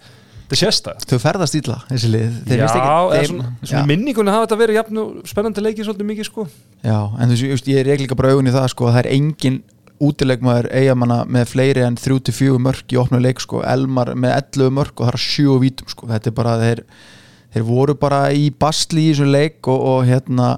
[0.49, 2.37] þetta er sérstæð þau ferðast ítla þessi lið.
[2.49, 6.09] Þeir Já, ekki- þeim- svona, svona minningunni hafa þetta verið jafn og spennandi leikið svolítið
[6.13, 6.47] mikið sko.
[6.85, 9.05] Já, en þú veist, ég er ekki líka bara augun í það sko, að það
[9.05, 9.61] er engin
[9.99, 15.01] útileikmaður eigamanna með fleiri en 3-4 mörk í opnu leik sko, Elmar með 11 mörk
[15.03, 16.83] og það er 7 vítum sko, þetta er bara þeir,
[17.55, 20.53] þeir voru bara í bastli í þessu leik og, og hérna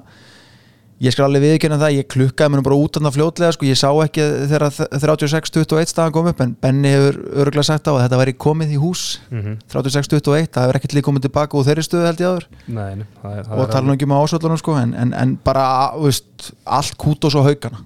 [1.01, 3.79] ég skal alveg viðkynna það, ég klukkaði mér bara út af það fljótlega sko, ég
[3.79, 4.65] sá ekki þegar
[5.01, 8.81] 36-21 staðan kom upp en Benni hefur örgulega sagt á að þetta væri komið í
[8.81, 9.05] hús.
[9.31, 9.55] Mm -hmm.
[9.73, 12.45] 36-21, það hefur ekkert líka komið tilbaka úr þeirri stöðu held ég áður.
[12.67, 15.65] Nei, það er, það og tala nú ekki um ásvöldunum sko, en, en, en bara
[15.97, 17.81] veist, allt kút og svo haugana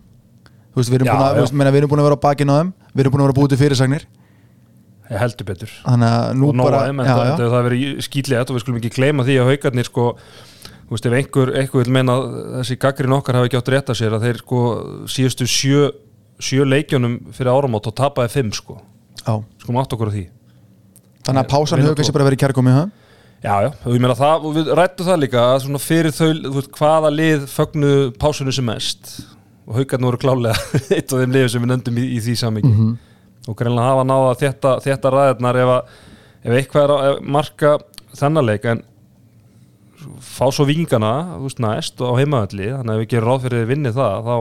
[0.75, 3.39] við, við erum búin að vera á bakinn á þeim við erum búin að vera
[3.39, 4.05] búið til fyrirsagnir.
[5.05, 5.71] Ég heldur betur.
[5.85, 5.93] Og
[6.89, 8.91] en já, það, það verið skýtlega og við skulum ekki
[10.85, 13.71] sko, þú veist, ef einhver, einhver vil meina að þessi gaggrin okkar hafi ekki átt
[13.73, 14.59] rétt að sér að þeir sko
[15.15, 15.87] síðustu sjö,
[16.39, 18.77] sjö leikjunum fyrir áramót og tapaði fimm sko
[19.25, 19.33] já.
[19.61, 20.25] skulum átt okkur á því
[21.25, 22.17] þannig að pásan hefur kannski tvo.
[22.19, 22.83] bara verið kærkomi ha?
[23.45, 26.29] Já, já, og ég meina það, og við rættum það líka að svona fyrir þau,
[26.45, 29.11] þú veist, hvaða lið fögnu pásunum sem mest
[29.65, 30.55] og haugarnir voru klálega
[30.95, 32.95] eitt af þeim liðum sem við nöndum í, í því samingi Mhm.
[33.49, 35.73] og greinlega hafa náða þetta, þetta ræðirnar ef,
[36.45, 37.75] ef eitthvað er að marka
[38.17, 38.81] þennan leik en
[40.23, 43.93] fá svo vingana næst á heimavalli þannig að ef við gerum ráð fyrir að vinni
[43.95, 44.35] það þá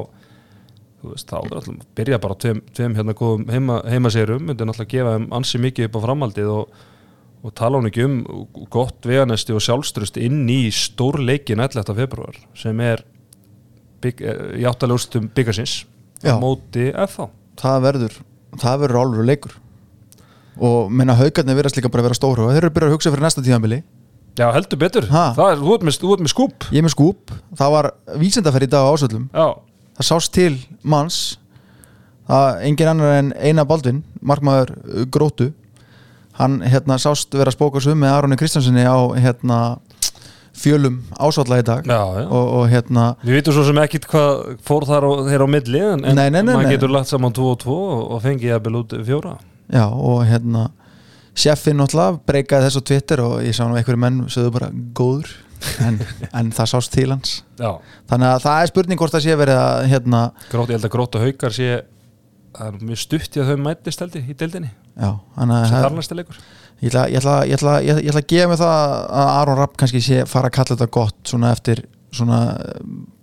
[1.05, 5.14] veist, þá er alltaf byrja bara tveim, tveim hérna góðum heima, heimaseirum myndi náttúrulega gefa
[5.16, 6.77] þeim ansi mikið upp á framhaldið og,
[7.44, 8.20] og tala hún ekki um
[8.72, 11.96] gott veganesti og sjálfströst inn í stór leikin 11.
[11.96, 13.05] februar sem er
[14.05, 15.83] bygg, eh, í áttalega úrstum byggasins
[16.40, 17.29] móti FH
[17.61, 18.22] það verður
[18.61, 19.55] það verður álfur leikur.
[20.62, 23.11] Og menna haugarnir verðast líka bara að vera stóru og þeir eru byrjað að hugsa
[23.11, 23.81] fyrir næsta tíðanbili
[24.35, 25.29] Já, heldur betur, Ha?
[25.37, 26.68] það er, þú ert með, með skúp.
[26.75, 29.47] Ég er með skúp, það var vísindaferð í dag á ásvöldum Já,
[29.99, 31.18] það sást til manns
[32.29, 35.51] það engin annar en Einar Baldvin markmaður uh, grótu
[36.38, 39.59] hann hérna sást vera að spóka sig um með Aroni Kristjanssoni á hérna
[40.55, 41.87] fjölum ásvalla í dag.
[41.87, 42.27] Já, já.
[42.29, 46.05] og, og hérna Við veitum svo sem ekkit hvað fór þar á, á milli en,
[46.07, 49.35] en maður getur lagt saman 2 og 2 og, fengið jafnvel út fjóra.
[49.73, 50.68] Já, og hérna
[51.35, 55.33] Sjeffin náttúrulega breykaði þess á Twitter og ég sá nú einhverju menn sögðu bara góður
[55.83, 55.99] en,
[56.38, 57.40] en það sást til hans.
[57.59, 57.73] Já,
[58.11, 60.94] þannig að það er spurning hvort það sé verið að hérna, grót, ég held að
[60.94, 61.70] grót og haukar sé
[62.62, 64.70] er mjög stutt í að þau mætist held ég í deildinni.
[64.94, 66.23] Já, þannig að sem
[66.85, 69.31] ég ætla, ég, ætla, ég, ætla, ég, ætla, ég ætla að gefa mig það að
[69.35, 72.40] Aron Rapp kannski sé fara að kalla þetta gott svona eftir svona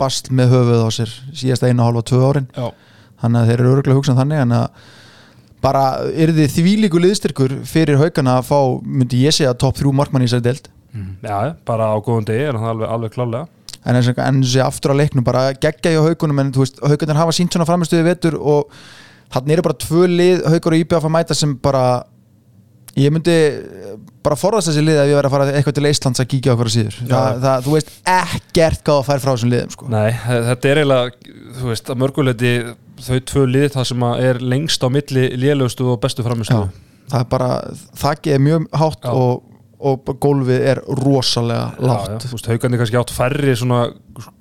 [0.01, 2.49] bast með höfuð á sér síðast einu og hálfa tvö árin.
[2.55, 2.67] Já,
[3.23, 4.89] þannig að þeir eru örgulega hugsað þannig en að
[5.61, 10.25] bara er þið þvílíku liðstyrkur fyrir haugana að fá, myndi ég segja topp þrjú markmann
[10.25, 11.11] í þessari deild mm.
[11.25, 13.45] já bara á góðum degi er það alveg, alveg klálega
[13.81, 17.35] en eins og aftur á leiknum bara geggja í haugunum en þú veist, haugarnir hafa
[17.35, 18.73] sínt svona framistuði vetur og
[19.33, 21.85] þannig eru bara tvö lið haugur og IBF að mæta sem bara
[22.99, 23.35] ég myndi
[24.21, 26.69] bara forðast þessi lið ef ég verið að fara eitthvað til Íslands að kíkja okkur
[26.69, 29.91] á síður það, það, þú veist ekkert hvað að færa frá þessum liðum sko.
[29.91, 32.51] Nei, þetta er eiginlega, þú veist, að mörguleiti
[33.05, 36.59] þau tvö lið það sem að er lengst á milli lélustu og bestu framistu
[37.11, 37.49] það er bara,
[38.01, 39.11] þakkið er mjög hátt Já.
[39.11, 39.43] og,
[39.81, 43.83] og gólfið er rosalega veist, haugandi kannski átt færri svona,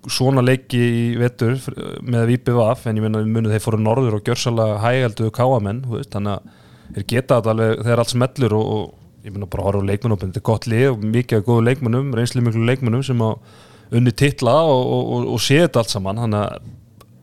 [0.06, 1.56] svona leiki í vetur
[2.04, 5.84] með Vípi Vaf, en ég menna við munið þeir fóru norður og gjörsalega hægældu káamenn,
[6.12, 6.58] þannig að
[6.94, 10.32] þeir geta þetta alveg þegar allt smellur og, og ég menna bara horfa á leikmennopin,
[10.32, 13.30] þetta er gott lið og mikið af góðu leikmennum, reynslu miklu leikmennum sem á
[13.90, 16.68] unni og, og, og sé þetta allt saman, þannig að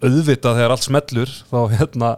[0.03, 2.11] auðvitað þegar allt smellur þá hérna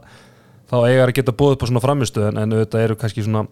[0.70, 3.46] þá eiga að geta bóðið upp á svona framistöð en, auðvitað eru kannski svona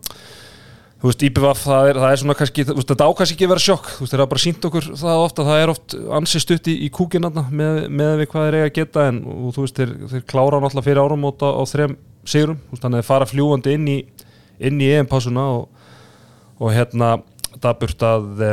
[0.97, 3.51] þú veist, IPVF, það er, það er svona kannski, þú veist, þetta ákast ekki að
[3.53, 6.41] vera sjokk þú veist, það er bara sínt okkur það ofta, það er oft ansi
[6.41, 9.65] stutt í, í kúkinna með, með við hvað þeir eiga að geta en og, þú
[9.65, 13.09] veist, þeir, þeir klára náttúrulega fyrir áramóta á þrem sigurum, þú veist, þannig að þeir
[13.11, 13.97] fara fljúandi inn í,
[14.69, 15.85] inn í EM-pásuna og,
[16.57, 17.13] og hérna
[17.61, 18.51] það burt að e,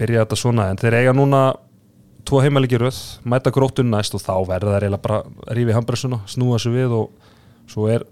[0.00, 1.46] byrja þetta svona, en þeir eiga núna
[2.28, 6.20] tvo heimalegi röð, mæta grótun næst og þá verða þeir eiginlega bara að rífi handbressuna,
[6.30, 7.32] snúa sig við og
[7.70, 8.04] svo er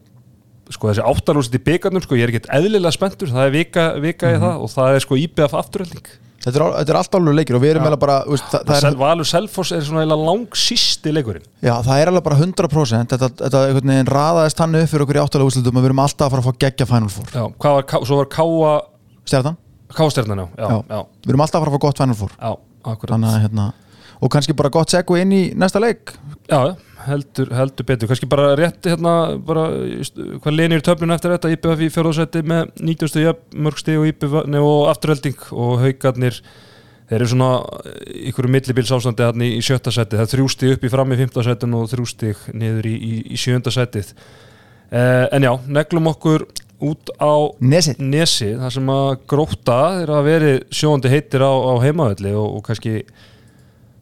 [0.71, 4.35] sko þessi áttalúsit í byggarnum sko, ég er ekkert eðlilega spenntur, það er vika, vika
[4.35, 7.63] í það og það er sko IBF afturölding þetta er, er allt alveg leikir og
[7.65, 11.13] við erum eiginlega bara veist, það, það er, Valur Selfoss er svona eiginlega lang sísti
[11.13, 11.45] leikurinn.
[11.61, 15.19] Já, það er alveg bara 100% þetta, þetta einhvern veginn raðaðist hann upp fyrir okkur
[15.19, 17.29] í áttalega úrslutum og við erum alltaf að fara að fá geggja Final Four.
[17.35, 18.73] Já, var, svo var Káa
[19.29, 19.61] Stjartan,
[19.93, 20.81] Kástjarnan, já, já, Já.
[20.97, 22.35] já, við erum alltaf að fara að fá gott Final Four.
[22.41, 22.51] Já,
[22.95, 23.15] akkurat.
[23.19, 23.69] Þannig að hérna
[24.21, 26.13] Og kannski bara gott seggu inn í næsta leik.
[26.51, 28.11] Já, heldur, heldur betur.
[28.11, 29.15] Kannski bara rétt hérna
[29.47, 29.69] bara,
[30.43, 31.53] hvað lenir töflun eftir þetta?
[31.57, 33.23] IBF í fjörðarsætti með 90.
[33.25, 34.27] jöfn mörgsti og
[34.61, 36.43] og afturölding og haugarnir
[37.11, 37.51] þeir eru svona
[38.31, 40.19] ykkur millibils ástandi hérna í, sjötta sæti.
[40.21, 43.73] Það þrjústi upp í fram í fymta sætin og þrjústi niður í, í, í sjönda
[43.75, 44.13] sætið.
[44.91, 46.47] Eh, en já, neglum okkur
[46.81, 51.75] út á Nesið Nesi, þar sem að gróta er að veri sjóandi heitir á, á
[51.83, 53.03] heimavelli og, og kannski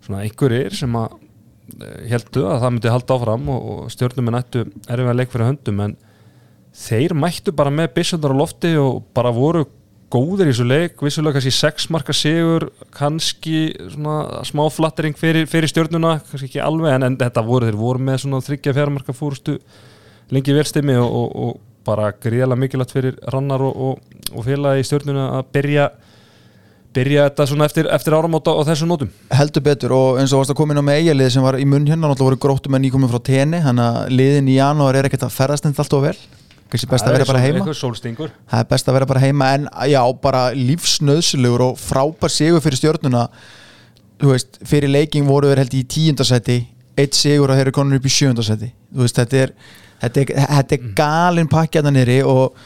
[0.08, 1.18] svona einhverjir sem að
[2.08, 5.50] heldu að það myndi halda áfram og, og stjórnum en ættu erfið að leik fyrir
[5.50, 5.96] höndum en
[6.78, 9.66] þeir mættu bara með byssundar á lofti og bara voru
[10.08, 15.68] góðir í þessu leik, vissulega kannski sex marka sigur, kannski svona smá flattering fyrir, fyrir
[15.68, 19.58] stjórnuna kannski ekki alveg, en, en þetta voru þeir voru með svona þryggja fjármarka fúrustu
[20.32, 25.52] lengi velstimi og, og, og bara gríðalega mikilvægt fyrir rannar og félagi í stjórnuna að
[25.56, 25.90] byrja
[26.98, 29.12] byrja þetta svona eftir, eftir áramóta á þessum nótum?
[29.38, 31.68] Heldur betur og eins og varst að koma inn á með eigalið sem var í
[31.68, 35.08] munn hérna Náttúrulega voru gróttum en nýkominn frá tenni Þannig að liðin í janúar er
[35.08, 36.16] ekkert að ferðast eins alltaf vel.
[36.68, 37.64] Kannski best að vera bara heima.
[37.64, 42.82] Það er best að vera bara heima en já, bara lífsnöðsilegur og frábær sigur fyrir
[42.82, 43.22] stjórnuna
[44.18, 46.58] þú veist, fyrir leiking voru þeir held í tíundasæti
[46.98, 49.54] eitt sigur og þeir eru konur upp í sjöundasæti þú veist, þetta er,
[50.02, 52.60] þetta er, þetta er galin pakki að það nýri og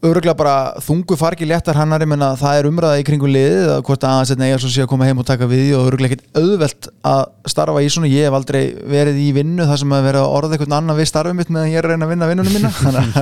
[0.00, 3.82] öruglega bara þungu fargi léttar hannar, ég menna það er umræða í kringu liðið að
[3.88, 6.40] hvort aðeins þetta eiga svo sé að koma heim og taka við og öruglega ekkert
[6.40, 7.22] auðvelt að
[7.52, 10.52] starfa í svona, ég hef aldrei verið í vinnu þar sem að vera að orða
[10.56, 12.96] eitthvað annan við starfum mitt meðan ég er að reyna að vinna vinnunum að það
[13.10, 13.14] er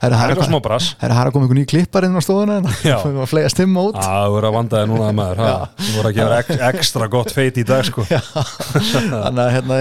[0.00, 2.96] það er að eitthvað Það er að koma einhvern ný klippar inn á stofuna Já.
[3.02, 5.38] Það var að flega stimma út að það voru að vandaði núna að maður
[5.76, 8.00] þú voru að gera ek, ekstra gott feit í dag sko.
[8.06, 9.74] Þannig að hérna,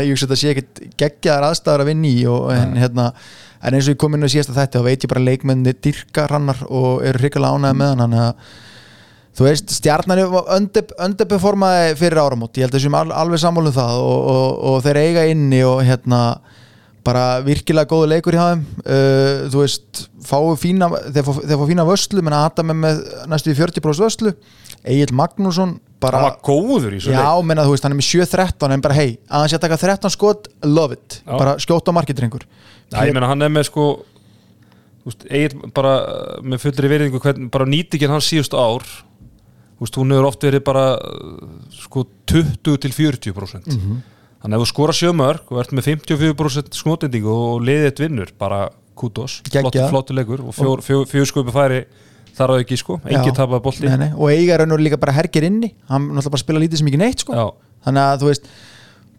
[3.65, 5.73] í en, eins og ég kom inn á síðasta þetta og veit ég bara leikmenni
[5.73, 8.03] dyrka rannar og eru hrikalega ánægði með hann.
[8.05, 8.51] Þannig að
[9.35, 10.27] þú veist, stjarnari
[11.05, 12.55] undirperformaði fyrir áramót.
[12.55, 15.81] Ég held að þessum al, alveg sammálum það og, og, og þeir eiga inni og
[15.87, 16.21] hérna
[17.05, 18.61] bara virkilega góðu leikur hjá þeim.
[18.85, 20.05] Uh, þú veist,
[20.61, 24.33] fína þeir fá, fína vöslu, menn að Adam er með næstu í 40% vöslu
[24.85, 28.09] Egil Magnússon bara það var góður í svo Já, menna þú veist, hann er með
[28.11, 31.37] 7-13 en bara hei, aðeins ég að taka 13 skot love it, Já.
[31.39, 32.43] bara skjóta á marketringur
[32.91, 33.85] Já, ég meina hann er með sko
[35.05, 35.25] veist,
[35.75, 38.85] bara uh, með fullri veriðingu hvern, bara nýtingin hans síðustu ár.
[39.81, 41.39] Veist, hún hefur oft verið bara uh,
[41.75, 44.01] sko 20 til 40% Mhm.
[44.45, 48.67] þannig að ef þú skora sjömörk og ert með 54% skotendingu og eitt vinnur bara
[48.95, 49.41] kútos,
[49.89, 51.79] flottu, leikur og fjór, fjór skupi færi
[52.35, 52.99] þar á ekki sko,
[53.63, 53.89] bolti.
[53.89, 54.09] Nei, nei.
[54.13, 55.73] og eiga raun og líka bara hergir inni.
[55.89, 57.35] Hann náttúrulega bara spila lítið sem ekki neitt sko.
[57.35, 57.45] Já.
[57.85, 58.49] þannig að þú veist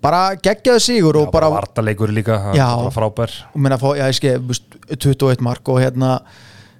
[0.02, 2.68] bara geggjaðu sigur og Já, bara vartaleikur líka, Já.
[2.94, 3.32] frábær.
[3.54, 6.20] Og minna, fó, já, ég veist, 21 mark og hérna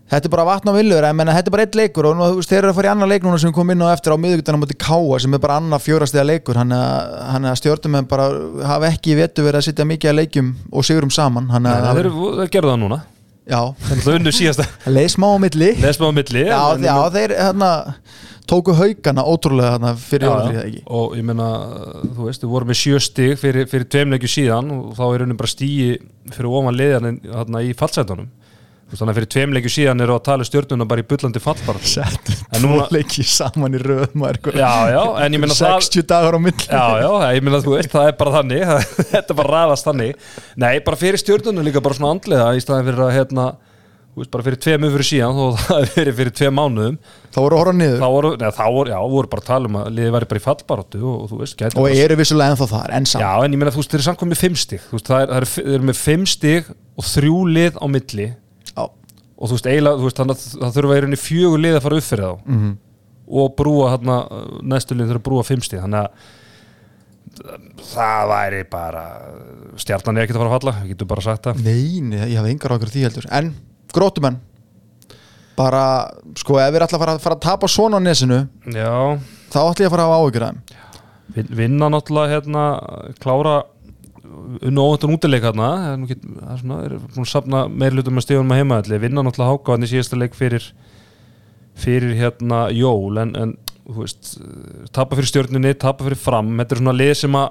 [0.06, 2.38] þetta er bara vatn á villur, en þetta er bara eitt leikur og nú, þú
[2.38, 4.18] veist, þeir eru að fara í annan leik núna sem kom inn á eftir á
[4.22, 6.60] miðvíkutan á móti Káa sem er bara annar fjórastega leikur.
[6.60, 8.28] Hann að stjórnum en bara
[8.70, 11.50] hafa ekki vetu verið að sitja mikið að leikjum og sigurum saman.
[11.50, 13.15] Nei, að, þeir,
[13.46, 15.68] já, Það unnu síðasta leið smá á milli.
[15.82, 17.70] Lesma á milli já, en- já, þeir hérna
[18.46, 20.64] tóku haugana ótrúlega hérna fyrir Já, jólafríð já.
[20.68, 20.82] ekki?
[20.98, 21.46] Og ég meina,
[22.14, 25.40] þú veist, við vorum með sjö stig fyrir, fyrir tveimleikju síðan og þá er raunin
[25.40, 25.88] bara stíi
[26.30, 28.28] fyrir ofan liðan hérna í veist,
[28.86, 32.84] þannig að fyrir tveimleikju síðan eru að tala stjórnuna bara í bullandi fallbar sett tvo
[32.94, 36.66] leiki saman í röð maður, já, já, en ég meina það 60 dagar á milli.
[36.70, 38.66] Já, já, ég meina þú veist, það er bara þannig.
[39.12, 40.26] Þetta er bara ræðast þannig.
[40.62, 43.48] Nei, bara fyrir stjórnuna líka bara svona andlega í staðin fyrir að, hérna,
[44.14, 46.96] þú veist, bara fyrir tveim umfyrir síðan þó það er fyrir fyrir tveim mánuðum.
[47.34, 47.98] Þá voru að horfa niður.
[48.00, 50.40] Þá voru, neða, þá voru, já, voru bara að tala um að liðið væri bara
[50.40, 53.30] í fallbaróttu og, og þú veist, gæti og eru vissulega ennþá þar en samt Já,
[53.42, 54.86] en ég meina þú veist, þeir eru samt komið fimm stig.
[54.86, 57.86] Þú veist, það er, það er, þeir eru með fimm stig og þrjú lið á
[57.92, 58.28] milli.
[59.36, 61.84] Og þú veist, eiginlega, þú veist, þannig að það þurfa í rauninni fjögur lið að
[61.86, 62.34] fara upp fyrir þá.
[62.46, 62.74] Mhm.
[63.26, 64.16] og brúa hérna,
[64.62, 65.80] næstu lið þurfa að brúa fimm stig.
[65.82, 66.10] Þannig að
[67.90, 69.02] það væri bara
[69.82, 71.62] stjarnan er ekkert að fara að falla, við getum bara sagt það.
[71.66, 73.26] Nei, nei, ég hafði engar ákveður því heldur.
[73.34, 73.50] En
[73.92, 74.38] grótumenn.
[75.56, 75.82] Bara,
[76.36, 78.92] sko, ef við erum alltaf að fara, fara að tapa svona á nesinu Já,
[79.48, 80.58] Þá ætlum ég að fara að hafa þeim.
[81.36, 82.64] Vin- vinna náttúrulega hérna,
[83.20, 83.54] klára
[84.66, 86.00] unnu óvöndun útileik hérna það er
[86.54, 90.18] er svona, er búin að stíðunum að heima allir, vinna náttúrulega háka hann í síðasta
[90.20, 90.66] leik fyrir
[91.76, 93.20] fyrir hérna jól.
[93.20, 93.54] En, en
[93.86, 97.48] þú veist, eh, tapa fyrir stjórninni tapa fyrir fram, þetta er svona lið sem að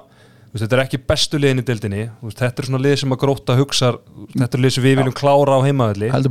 [0.52, 2.06] veist, þetta er ekki bestu liðin í deildinni.
[2.22, 4.00] Veist, þetta er svona lið sem að gróta hugsar
[4.34, 5.66] þetta er lið sem við viljum klára á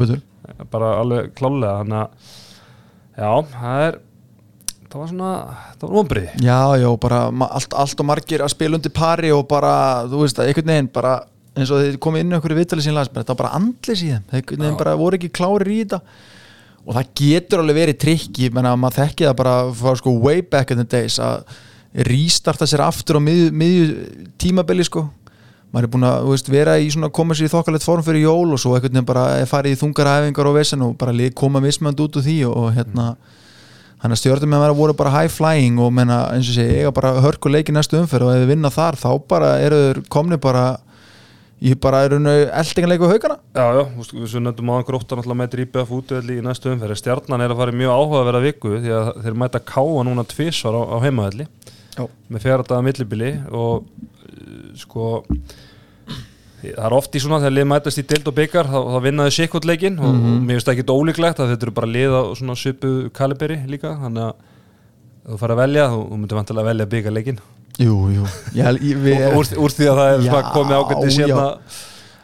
[0.04, 0.26] betur.
[0.72, 2.36] Bara alveg klálega þannig að
[3.16, 4.00] já, það er
[4.96, 5.30] það var svona,
[5.76, 9.44] það var vonbrið Já, já, bara allt, allt og margir að spila undir pari Og
[9.50, 9.74] bara,
[10.08, 11.18] þú veist, að einhvern veginn bara
[11.56, 14.06] eins og þið komið inn í okkur í vitali sín bara, Það var bara andlis
[14.06, 16.02] í þeim einhvern veginn bara voru ekki klárir í þetta.
[16.86, 20.72] Og það getur alveg verið trikki menna maður þekki það bara frá sko way back
[20.72, 21.48] in the days að
[22.06, 23.86] rístarta sér aftur á miðju, miðju
[24.40, 25.08] tímabili sko.
[25.74, 28.54] Maður er búin að veist, vera í svona koma sér í þokkalegt form fyrir jól
[28.54, 32.20] og svo einhvern veginn bara farið í þungaræfingar og vesen og bara koma mismönd út
[32.20, 33.16] úr því og, hérna
[34.06, 36.94] hann að stjórnum með að voru bara high flying og menna eins og sé eiga
[36.96, 40.76] bara hörku leiki næstu umferð og ef við vinna þar þá bara eru komni bara
[41.66, 46.40] í bara eru eldingarleiku haugana Já, já, við nefndum á gróttan alltaf mætir IBF útvöldi
[46.40, 49.40] í næstu umferði stjarnan er að fara mjög áhuga að vera viku því að þeir
[49.42, 51.48] mæta káa núna tvísvar á, á heimaðalli
[51.96, 52.06] Já.
[52.28, 55.10] með fjáradaga millibili og uh, sko
[56.76, 59.34] það er oft í svona þegar lið mætast í deild og byggar þá, þá vinnaði
[59.38, 62.22] sikkot leikinn og, og mér finnst það ekki ólíklegt að þetta eru bara lið á
[62.40, 66.90] svona svipu kaliberi líka þannig að þú fara að velja, þú, myndir vantilega að velja
[66.96, 67.40] byggarleikin
[67.76, 68.24] Jú, jú.
[68.56, 71.16] Ég, ég, við, úr, úr því að það er Já, komið ágætti já.
[71.20, 71.46] sérna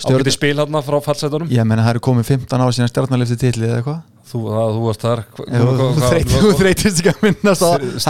[0.02, 1.50] ágætti spil hérna frá fallsætunum.
[1.52, 4.00] Ég menna það eru komið 15 ára síðan stjórnarlefti titli eða eitthvað.
[4.32, 5.22] Þú, það, þú varst þar
[6.32, 7.20] þú þreytist ekki að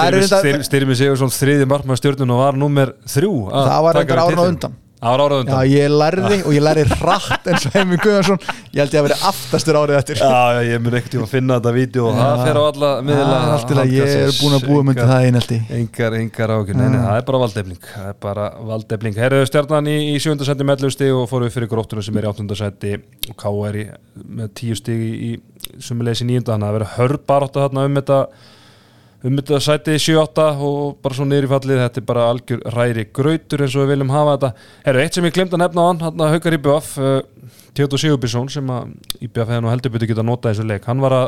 [0.06, 3.86] er Styrmi- reynda- Styrmi Sigur svona þriði markmaður stjórnun og var nummer þrjú að það
[3.88, 6.62] var við ára á undan Það var ára á Já, undan ég lærði og ég
[6.62, 10.20] lærði hratt eins og Heimi Guðarsson ég held ég að vera aftastur árið eftir.
[10.22, 12.92] Já, já, ég mun ekkert tíma að finna þetta vídeo og það fer á alla
[13.08, 16.18] miðla Það er allt til að ég er búin að búa myndi það einhaldi Engar,
[16.22, 17.06] engar ákjör, nei, nei, Já.
[17.08, 17.82] það er bara valdefling.
[17.96, 19.18] Það er bara valdefling.
[19.26, 22.22] Herðu stjarnan í, í sjönda seti með 11 stig og fóru við fyrir gróttunum sem
[22.22, 22.94] er í áttunda seti
[23.32, 23.86] og K er í,
[24.42, 27.98] með 10 stig í, í sumulegis í nýjunda þannig að það verður hörbarátt þarna um
[28.02, 28.22] þetta
[29.22, 31.82] um þetta sæti 7-8 og bara svo niður í fallið.
[31.84, 34.68] Þetta er bara algjör ræri grautur eins og við viljum hafa þetta.
[34.88, 37.18] Herru, eitt sem ég glemt að nefna á hann hann að Haukar IBF uh,
[37.78, 40.90] Tjóto Sigurbjörnsson sem að IBF hefði nú heldur betur geta notað þessu leik.
[40.90, 41.28] Hann var að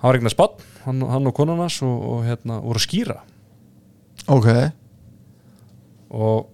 [0.00, 3.18] hann var eignast bann, hann, hann og konan hans og, og hérna voru að skýra.
[4.30, 4.48] Ok,
[6.14, 6.48] og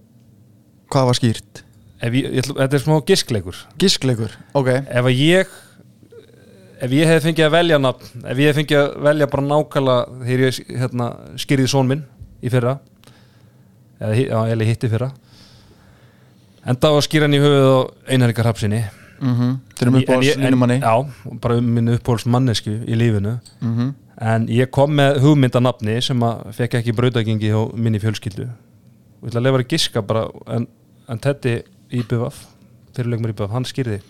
[0.91, 1.63] hvað var skýrt?
[2.03, 3.61] ég, ég, þetta er smá giskleikur.
[3.81, 4.69] Giskleikur, ok.
[4.85, 5.55] Ef að ég
[6.81, 10.25] ef ég hef fengið að velja nafn ef ég hef fengið að velja bara nákvæmlega
[10.27, 12.03] þegar ég hérna, skýrði són minn
[12.41, 12.77] í fyrra
[13.99, 15.11] eða, já, hitti fyrra
[16.67, 17.79] enda á að skýra hann í höfuð á
[18.13, 18.81] einhverjum hrapsinni
[19.19, 19.55] mm -hmm.
[19.77, 20.93] Þeir eru uppáhalds línumanni já,
[21.41, 23.39] bara um minn uppáhalds mannesku í lífinu.
[23.61, 23.93] Mm -hmm.
[24.21, 28.49] en ég kom með hugmyndanafni sem að fekk ekki brautagengi á minni fjölskyldu.
[29.21, 30.67] Og ég ætla að lefa að giska bara en,
[31.09, 31.61] en Teddy
[31.91, 32.45] Íbjöfaf
[32.95, 34.01] fyrirleikumur Íbjöfaf, hann skýrði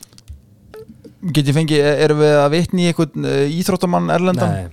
[1.28, 4.54] Get ég fengið, erum við að vitni í einhvern uh, íþróttamann erlendan?
[4.54, 4.68] Nei,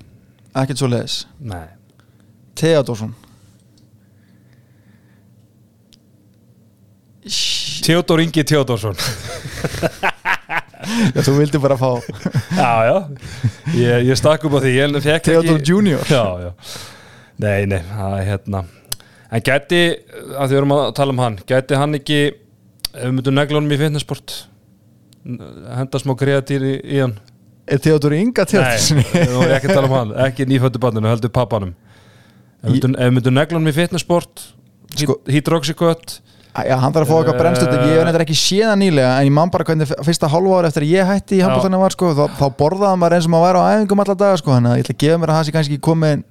[0.62, 1.66] ekkert svo leiðis Nei
[2.54, 3.14] Theodorsson
[7.84, 8.98] Theodor Ingi Theodorsson
[11.14, 11.90] Já, þú vildi bara fá
[12.54, 12.96] Já, já.
[13.74, 14.72] Ég, ég stakk upp á því.
[15.24, 16.04] Theodor ekki Junior.
[16.06, 16.50] Já, já.
[17.40, 18.60] Nei, nei, það er hérna.
[19.34, 19.80] En gæti,
[20.36, 22.18] að því við erum að tala um hann Gæti hann ekki
[22.94, 24.34] Ef við myndum negla honum í fitnessport
[25.24, 27.14] Henda smá kreatýr í, í hann.
[27.64, 29.00] Er Theodor Inga Nei, Theodorsson?
[29.14, 30.14] við vorum ekki að tala um hann.
[30.26, 31.72] Ekki nýföttu banninu, heldur pappanum.
[32.64, 34.44] Ef negla honum í fitnessport
[34.94, 36.20] Sko- Hydroxycut
[36.54, 39.16] Já, hann þarf að fá eitthvað brennst út Ég hef nefnir ekki séð hann nýlega
[39.18, 41.96] En ég man bara hvernig fyrsta hálfa ári eftir að ég hætti í handbóltanum var
[41.96, 44.70] sko, þá, þá borðaði maður eins og maður væri á æfingum alla daga sko, Þannig
[44.70, 46.24] að ég ætla að gefa mér að það sé kannski komið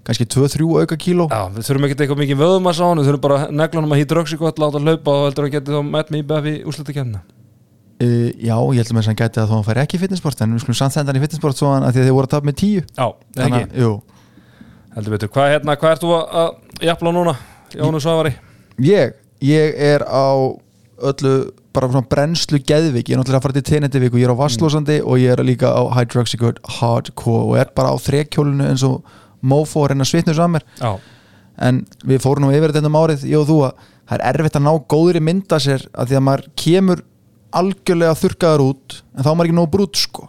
[0.00, 1.26] kannski 2-3 auka kíló.
[1.30, 3.94] Já, við þurfum ekki eitthvað mikið vöðum að sá hann Við þurfum bara að honum
[3.94, 7.22] að hydroxycut Láta hann hlaupa og heldur að geti þá mætt IBF í úrslutakefna
[8.00, 10.54] uh, Já, ég þess að hann gæti að þó hann færi ekki í fitnessport En
[10.56, 12.34] við skulum samt senda hann í fitnessport svo hann að því að þið voru að
[12.34, 13.92] tapa með 10 Já, Þannig ekki?
[14.90, 16.48] Heldur betur, hvað, hérna, hvað ert þú að,
[16.82, 17.34] jafla núna,
[17.78, 18.32] Jónu Svavari?
[18.82, 19.12] Ég,
[19.46, 20.34] ég er á
[21.00, 21.34] öllu
[21.70, 23.06] bara svona brennslu geðvik.
[23.06, 25.44] Ég er náttúrulega að fara til tenetivík og ég er á vasslósandi og ég er
[25.46, 29.06] líka á hydroxycut hardcore og er bara á þrekkjólinu eins og
[29.46, 30.66] mofo að reyna að svitna saman mér.
[30.82, 30.90] Já,
[31.70, 31.80] en
[32.10, 34.66] við fórum nú yfir þetta um árið ég og þú að það er erfitt að
[34.66, 37.02] ná góðri mynda sér að því að maður kemur
[37.56, 40.22] algjörlega þurrkaður út en þá er maður ekki nóg brút sko.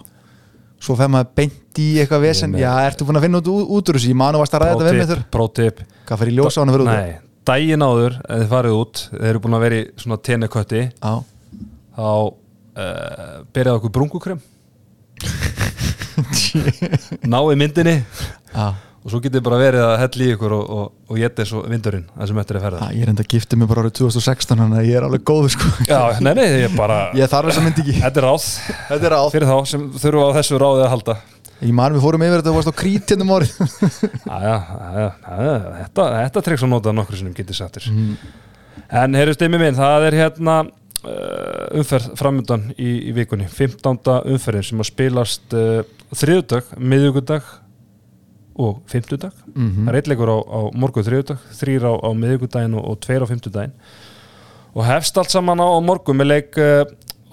[0.81, 2.55] Svo fer maður beint í eitthvað vesen.
[2.57, 4.87] já, ertu búin að finna út, út úr þessu, ég manu varst að ræða þetta
[4.87, 5.75] við með þurr prótip
[6.09, 6.91] hvað fer í ljósa á hann að vera út?
[6.91, 7.11] Nei,
[7.51, 11.13] daginn áður, ef þið farið út Þeir eru búin að vera í svona tennekötti Já,
[11.91, 12.13] Þá uh,
[13.51, 14.39] byrjaði okkur brungukrem.
[17.33, 17.95] Náði myndinni.
[18.55, 18.67] Já
[19.01, 22.03] Og svo getið bara verið að hella í ykkur Og, og, og geta svo vindurinn
[22.13, 22.85] Það sem eftir er ferða.
[22.85, 25.23] Já, ég er enda að gifta mig bara árið 2016 þannig að ég er alveg
[25.25, 25.71] góður sko.
[25.89, 27.95] Já, nei, nei, ég bara Ég þarf þess að myndi ekki.
[28.03, 28.47] Þetta er ráð.
[28.91, 29.29] Þetta er ráð.
[29.33, 31.17] Fyrir þá sem þurfa á þessu ráðið að halda.
[31.61, 33.51] Ég man við fórum yfir þetta og varst á krít hérna um árið.
[34.37, 34.53] Æja,
[35.81, 37.89] þetta, þetta tryggs að nota nokkur sinnum getið sattir
[38.91, 43.45] En heyrðu stimmi minn, það er hérna uh, umferð framöndan í, í vikunni.
[43.51, 44.01] 15.
[44.33, 45.83] umferðin sem að spilast uh,
[46.17, 47.45] þriðudag, miðugudag
[48.55, 49.85] og fimmtudag Mhm.
[49.85, 53.27] það er eitthleikur á, á morgun þriðudag þrýr á, á miðugudaginn og, og tveir á
[53.31, 53.73] fimmtudaginn
[54.75, 56.83] og hefst allt saman á, á morgun með leik uh,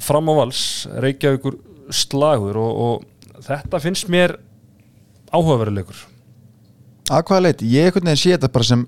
[0.00, 1.58] fram á vals Reykjavíkur
[1.90, 4.36] slagur og, og þetta finnst mér
[5.32, 6.06] áhugaveruleikur
[7.08, 7.68] Að hvaða leiti?
[7.72, 8.82] Ég einhvern veginn sé þetta bara sem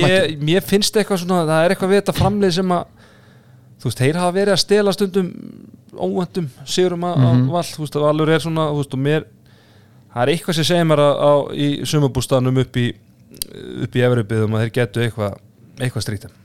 [0.00, 0.14] mætti.
[0.32, 2.84] ég, mér finnst eitthvað svona það er eitthvað við þetta framlið sem að
[3.76, 5.28] þú veist, þeir hafa verið að stela stundum
[5.96, 7.50] óvendum sigurum að mm Mhm.
[7.52, 9.26] vall, þú veist, að Valur er svona þú veist, og mér,
[10.16, 12.88] það er eitthvað sem segir mér að, á, í sumabústanum upp í
[13.84, 15.38] upp í Evropiðum að þeir getu eitthvað
[15.76, 16.36] eitthvað strítan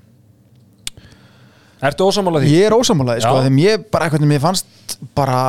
[1.82, 2.50] Ertu ósamála því?
[2.54, 5.40] Ég er ósamálaði sko þeim ég bara veginn, mér fannst bara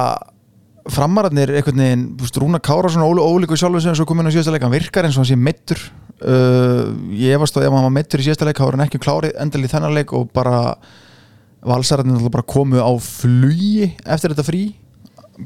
[0.91, 1.75] framararnir þú
[2.23, 4.75] veist, Rúna Kára svona ólí, ólíku sjálfur sem svo kom inn á síðasta leik, hann
[4.75, 5.83] virkar eins og hann sé meittur
[6.25, 9.03] uh, ég efast á ef hann var meittur í síðasta leik, þá var hann ekki
[9.03, 10.63] klárið endal í þennan leik og bara
[11.63, 14.65] valsararnir bara komu á flugi eftir þetta frí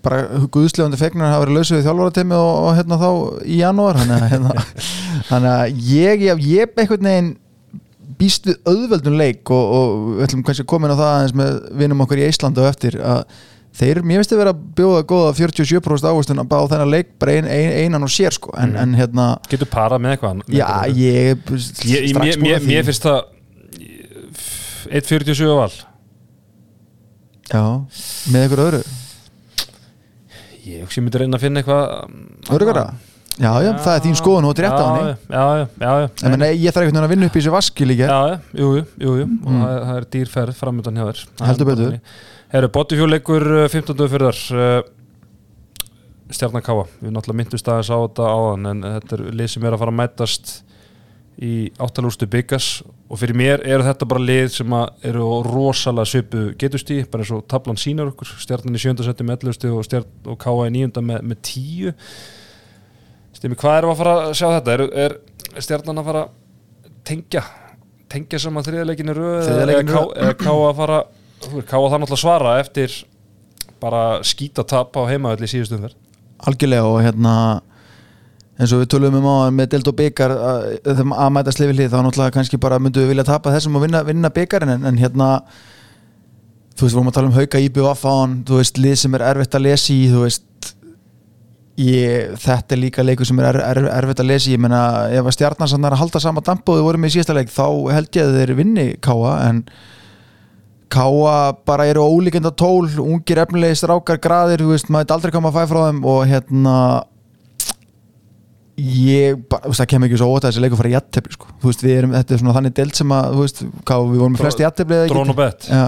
[0.05, 3.09] bara guðslefandi fegnar hafa verið lausið við þjálfaratemi og, og hérna þá
[3.47, 4.55] í janúar þannig að, hérna,
[5.31, 7.35] þannig að ég, ég, ég einhvern veginn
[8.17, 11.37] býst við auðveldun leik og, og við ætlum kannski að koma inn á það aðeins
[11.37, 13.23] með vinum okkur í Íslanda og eftir að
[13.77, 17.35] þeir, mér finnst þið vera að bjóða góða 47% ávistun að bá þennan leik bara
[17.37, 18.79] ein, ein, einan og sér sko en, Mhm.
[18.87, 20.97] en hérna, Getur parað með eitthvað með já eitthvað?
[20.97, 22.71] ég ég, strax mér, búin mér, að því.
[22.73, 23.21] mér finnst það
[24.97, 25.75] 1.47 á val
[27.47, 27.63] já,
[28.33, 28.81] með ykkur öðru
[30.67, 32.85] Ég hugsi ég myndi reyna að finna eitthvað öðrugara,
[33.39, 35.13] já, já, það er þín skoðun og er rétt á henni.
[35.31, 37.87] Já, já, já, já, en menn, ég þarf veginn að vinna upp í þessu vaski
[37.87, 38.09] líka.
[38.11, 39.61] Já, já, jú, jú, jú, og Mm.
[39.63, 41.23] það, það er dýrferð framöndan hjá þér.
[41.47, 41.97] Heldur betur.
[42.57, 44.09] Herru, Bottifjóleikur 15.
[44.11, 44.83] fyrðar uh,
[46.31, 49.75] Stjarnan Káa Við náttúrulega myndust aðeins á þetta áðan en þetta er lið sem er
[49.77, 50.53] að fara að mætast
[51.37, 52.69] í áttalústu byggas
[53.11, 57.45] og fyrir mér eru þetta bara lið sem eru rosalega svipu getustí bara eins og
[57.51, 61.05] tablan sínar okkur Stjarnan í sjöndasetti með 11 stig og, stjarn, og Káa í nýjunda
[61.05, 61.93] með, með 10
[63.37, 64.77] Stimi, hvað við að fara að sjá þetta?
[64.79, 67.45] Er, er Stjarnan að fara að tengja
[68.13, 70.17] tengja saman þriðaleginni röð eða leikinn í ká, röð?
[70.23, 70.99] eða ká að fara
[71.45, 72.99] þú veist, ká að það náttúrulega svara eftir
[73.83, 75.97] bara skýta tap á heimaðalli síðustum fyrr
[76.49, 77.35] algjörlega og hérna
[78.57, 81.91] eins og við tölum um á með Delt og Byggar að, að, mæta slifið hlið
[81.93, 85.01] þá náttúrulega kannski bara myndum við vilja tapa þessum og vinna, vinna byggarinn en, en
[85.01, 85.31] hérna
[86.77, 89.25] þú veist, vorum að tala um hauka IBF á hann þú veist, lið sem er
[89.31, 90.71] erfitt að lesa í þú veist
[91.77, 94.81] ég, þetta er líka leikur sem er er, er, erfitt að lesa í ég meina,
[95.13, 97.67] ef að stjarnan að halda sama damp og þau voru með í síðasta leik þá
[97.93, 99.67] held ég að þeir vinni Káa en
[100.93, 101.37] Káa
[101.67, 105.69] bara eru ólíkenda tól ungir efnilegi strákar graðir, þú veist, maður aldrei koma að fæ
[105.73, 106.77] frá þeim og hérna
[108.77, 111.49] ég, bara, það kemur ekki svo ótt að þessi leikur fara í jattefli sko.
[111.63, 114.23] þú veist, við erum, þetta er svona þannig delt sem að þú veist, hvað, við
[114.23, 115.69] vorum með flest í jattefli Drón og bett.
[115.71, 115.87] Já,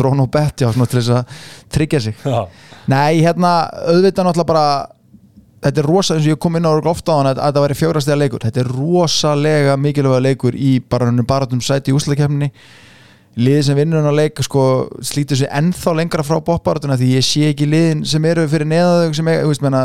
[0.00, 1.44] drón og bett, já, svona til þess að
[1.76, 2.24] tryggja sig.
[2.24, 2.40] Já,
[2.92, 3.52] nei, hérna,
[3.92, 4.66] auðvitað náttúrulega bara
[5.62, 7.50] þetta er rosa, eins og ég kom inn á örugglega oft á hann að, að
[7.50, 11.96] þetta væri fjórastega leikur, þetta er rosalega mikilvæga leikur í bara hennum baratum sæti í
[11.96, 12.50] úslakefninni
[13.32, 14.62] liðið sem vinnur hann að leika sko
[15.04, 19.14] slítur sig ennþá lengra frá bóttbaratuna því ég sé ekki liðin sem eru fyrir neðaðug
[19.16, 19.82] sem er, veist, menna,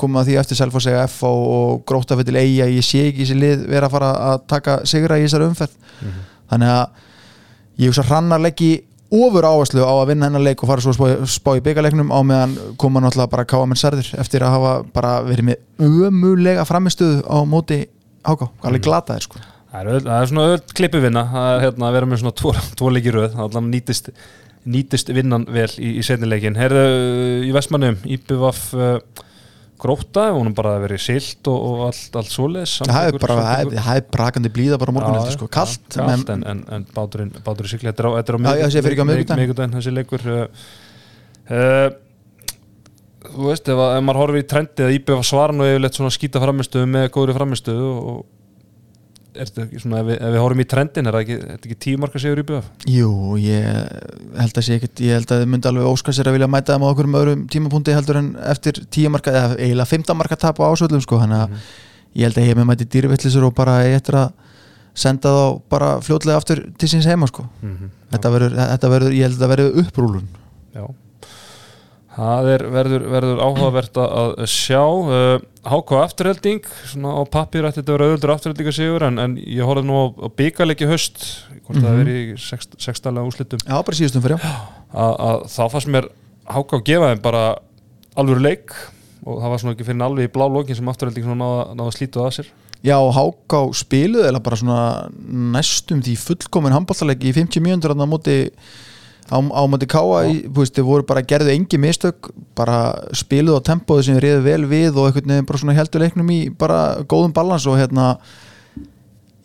[0.00, 3.26] koma að því eftir Selfoss F og, og gróta fyrir til eiga ég sé ekki
[3.26, 5.74] þessi lið vera að fara að taka sigra í þessari umferð.
[6.52, 8.70] Þannig að ég hugsa hrannarleiki
[9.16, 12.20] ofur áherslu á að vinna hennar leik og fara svo að spá, í byggarleiknum á
[12.26, 17.20] meðan koma náttúrulega bara káa menn særðir eftir að hafa bara verið með ömulega framistuðu
[17.28, 17.84] á móti
[18.26, 19.44] háká, alveg glataðir sko
[19.76, 21.22] það er, það er svona öll klippuvinna
[21.56, 22.90] er hérna að vera með svona tvo, tvo
[23.36, 24.10] það allan nýtist,
[24.66, 26.84] nýtist vinnan vel í, í setnileikin Herðu
[27.46, 29.24] í Vestmannum, Íbjöfaf uh,
[29.76, 33.74] gróta, vonum bara að vera silt og, og allt, allt svoleiðis það er bara, er-
[34.00, 37.90] er brakandi blíða bara morgun eftir sko, kallt, kallt en, en, en báturinn, báturinn sigli
[37.92, 38.38] þetta er á, er
[39.42, 41.90] miðvikudaginn, þessi leikur uh,
[43.26, 46.14] þú veist, ef, að- ef maður horfir í trendi að íbjöfa svaran og yfirleitt svona
[46.14, 48.24] skýta framistöðu með góðri framistöðu og
[49.36, 51.68] er þetta svona, ef við, ef við horfum í trendin er það ekki, er þetta
[51.68, 53.10] ekki tíu marka sigur íbjöf Jú,
[53.42, 53.66] ég
[54.40, 56.76] held að sé ekkert ég held að þið myndi alveg óska sér að vilja mæta
[56.76, 60.40] þeim á okkur um öðrum tímapunkti heldur en eftir tíu marka, eða eiginlega 15 marka
[60.46, 61.56] tap á ásvöldum sko, þannig að
[62.16, 64.28] ég held að ég með mæti dýrvillisur og bara ég eftir að
[64.96, 67.44] senda þá bara fljótlega aftur til síns heima sko.
[67.60, 70.28] mm þetta verður, þetta verður, ég held að þetta verður upprúlun
[70.76, 70.84] Já
[72.16, 75.38] Það er, verður, verður áhugavert að að sjá uh,
[75.68, 79.66] HK afturhelding svona á pappir ætti þetta að vera auðvöldur afturheldinga sigur en, en ég
[79.68, 80.04] horfði nú á,
[80.38, 81.26] byggarleiki höst
[81.66, 81.98] hvort það Mhm.
[82.00, 86.08] veri í sext, sextalega úslitum Já, bara síðustum fyrir að, að þá fannst mér
[86.46, 87.42] HK að gefa þeim bara
[88.16, 88.72] alvöru leik
[89.26, 91.96] og það var svona ekki fyrir alveg í blá lokin sem afturhelding náða, náða að
[91.98, 92.50] slítu að sér.
[92.86, 94.80] Já, Háká spiluð eða bara svona
[95.56, 98.36] næstum því fullkomin handbóltalegi í 50 mjöndur á móti
[99.26, 100.24] á, á móti Káa
[100.54, 105.08] þau voru bara gerðu engi mistök, bara spiluð á tempóðu sem reyðu vel við og
[105.10, 108.14] einhvern veginn bara svona heldur leiknum í bara góðum balans og hérna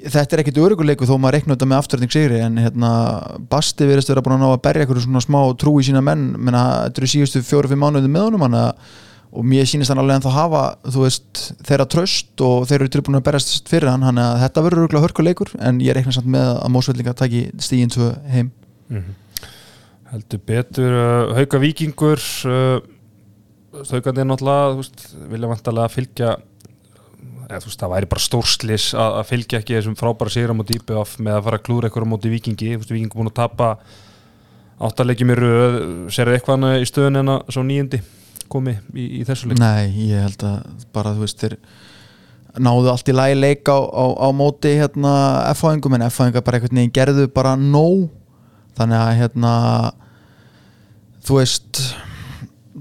[0.01, 2.91] þetta er ekkit öruguleiku þó maður reikna þetta með afturning sigri en hérna
[3.51, 6.31] Basti verðist vera búin að ná að berja eitthvað svona smá trú í sína menn
[6.37, 8.85] menna þetta eru síðustu fjóru-fimm mánuði með honum hann að
[9.31, 10.61] og mér sýnist hann alveg en þá hafa
[10.91, 14.63] þú veist, þeirra tröst og þeir eru tilbúin að berast fyrir hann, hann að þetta
[14.65, 18.51] verður örgulega hörkuleikur en ég reikna samt með að Mósveldinga taki stíginn tvö heim
[20.11, 22.79] heldur betur uh, Hauka Víkingur uh,
[23.71, 26.31] Haukandi er náttúrulega vilja vantarlega fylgja
[27.51, 31.17] eða, veist, það væri bara stórslis að, að fylgja ekki þessum frábæra sigur á IPF
[31.19, 32.73] með að fara að klúra eitthvað á móti Víkingi.
[32.73, 33.69] Þú veist, Víkingur búin að tapa
[34.81, 35.77] áttarleikjum í röð.
[36.13, 38.01] Sér eitthvað annað í stöðun en að svo nýjandi
[38.51, 39.61] komi í, í þessu leik?
[39.61, 41.57] Nei, ég held að bara þú veist þeir
[42.59, 45.13] náðu allt í lagi leik á, á, á móti hérna
[45.53, 48.09] F-fáingum en F-fáingar bara einhvern veginn gerðu bara nóg.
[48.75, 49.53] Þannig að hérna
[51.27, 51.81] þú veist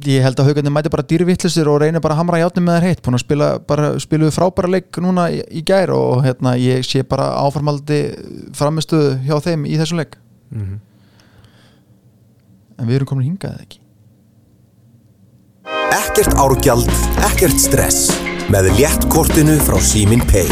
[0.06, 2.86] ég held að haugandi mæti bara dýrvittlisir og reynir bara að hamra játnum með þær
[2.88, 3.02] heitt.
[3.04, 7.02] Búin að spila, bara, spiluðu frábæra leik núna í, í gær og hérna ég sé
[7.04, 8.00] bara áfarmaldi
[8.56, 10.16] framistuðu hjá þeim í þessum leik.
[10.54, 10.78] Mm
[12.80, 13.80] en við erum komin hingað eða ekki?
[16.00, 16.92] Ekkert árgjald,
[17.28, 18.08] ekkert stress.
[18.50, 20.48] Með léttkortinu frá Símin Pay.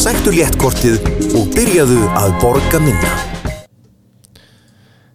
[0.00, 0.98] Sæktu léttkortið
[1.38, 3.41] og byrjaðu að borga minna.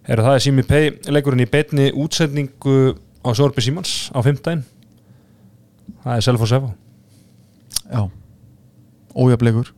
[0.08, 2.76] Er það er Simi Pay leikurinn í beinni útsendingu
[3.20, 4.62] á Sjórbjörn Símans á 15
[6.04, 6.70] það er Selfoss Efa
[7.88, 8.02] Já,
[9.16, 9.74] ójafleikur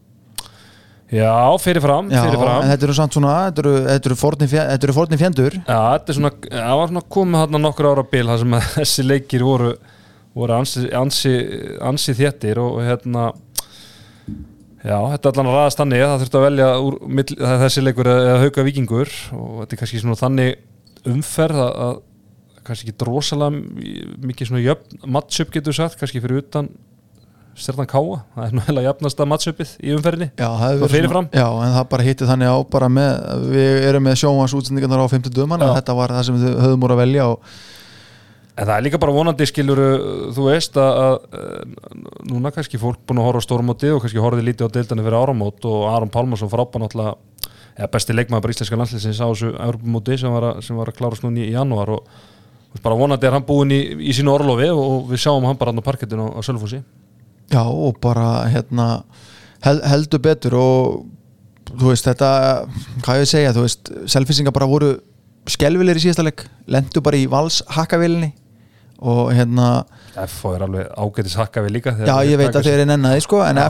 [1.11, 2.69] Já, fyrirfram, fyrirfram.
[2.71, 5.79] þetta eru samt svona þetta eru, þetta eru forni fjö- þetta eru forni fjendur Já,
[5.97, 9.07] þetta er svona, það var svona komið þarna nokkur ára bil þar sem að þessi
[9.09, 9.73] leikir voru,
[10.39, 11.33] voru ansi, ansi,
[11.91, 13.25] ansi þéttir og hérna
[14.85, 17.27] já, þetta er allan að ræðast þannig að það þurfti að velja úr, mill,
[17.65, 21.99] þessi leikur eða hauka vikingur og þetta er kannski svona þannig umferð að, að
[22.71, 26.69] kannski ekki drosalega mikið svona jöfn matchup getur sagt, kannski fyrir utan
[27.61, 30.29] stjarnan káa, það er heila jafnasta matchupið í umferðinni.
[30.39, 30.47] Já,
[30.79, 30.93] svona-
[31.35, 33.11] Já, en það bara hitti þannig á bara með,
[33.51, 36.95] við erum með sjónvans útsendingarnar á 50 döman þetta var það sem við höfum úr
[36.95, 37.51] að velja og
[38.61, 39.81] En það er líka bara vonandi skilur
[40.37, 44.51] þú veist að, að núna kannski fólk búin að horfa á stórmóti og kannski horfið
[44.51, 47.15] lítið á deildinni fyrir áramót og Aron Pálmarsson frábæn náttúrulega
[47.79, 50.37] eða besti leikmaður bara íslenska landsliðsins á þessu Europamóti sem
[50.67, 53.81] sem var að klárast núna í janúar og bara vonandi er hann búin í,
[54.11, 56.83] í sínu orlofi og, við sjáum hann bara hann á parkettinu á, Sölfúsi
[57.51, 59.03] já, og bara hérna
[59.65, 61.01] hel, heldur betur og
[61.71, 62.31] þú veist þetta,
[63.07, 64.93] hvað ég segja þú veist, selfisingar bara voru
[65.51, 68.35] skelvilegir í síðasta leik, lendu bara í vals hakkavélinni
[69.01, 69.67] og hérna
[70.27, 73.43] F er alveg ágætis hakka við líka Já, ég veit að þeir eru nennaði sko
[73.47, 73.61] en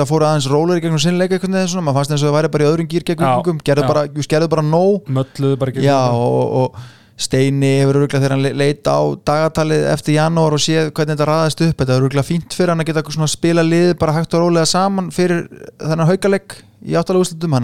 [0.00, 1.38] vegar fóru aðeins róleri gegnum sinnleika
[1.86, 4.06] maður fannst eins og það væri bara í öðrum gýr gegn Já, vikingum, gerðu bara,
[4.16, 5.10] just gerðu bara nóg.
[5.20, 6.80] Mölluðu bara Já, og, og
[7.20, 8.98] Steini hefur örgulega þegar hann le- leit á
[9.28, 12.80] dagatalið eftir janúar og séð hvernig þetta raðast upp þetta er örgulega fínt fyrir hann
[12.80, 15.42] að geta spila lið bara hægt og rólega saman fyrir
[15.82, 17.58] þennan haukalegg í áttalega úrslutum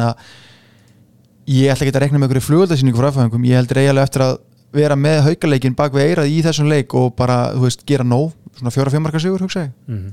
[1.49, 4.37] ég ætla ekki að rekna með einhverju flugöldasýningu frá F-fangum, ég heldur eiginlega eftir að
[4.75, 8.33] vera með haukaleikin bak við eirað í þessum leik og bara, þú veist, gera nóg
[8.57, 9.73] svona fjóra-fimm marka sigur, hugsa ég.
[9.87, 10.13] Mhm.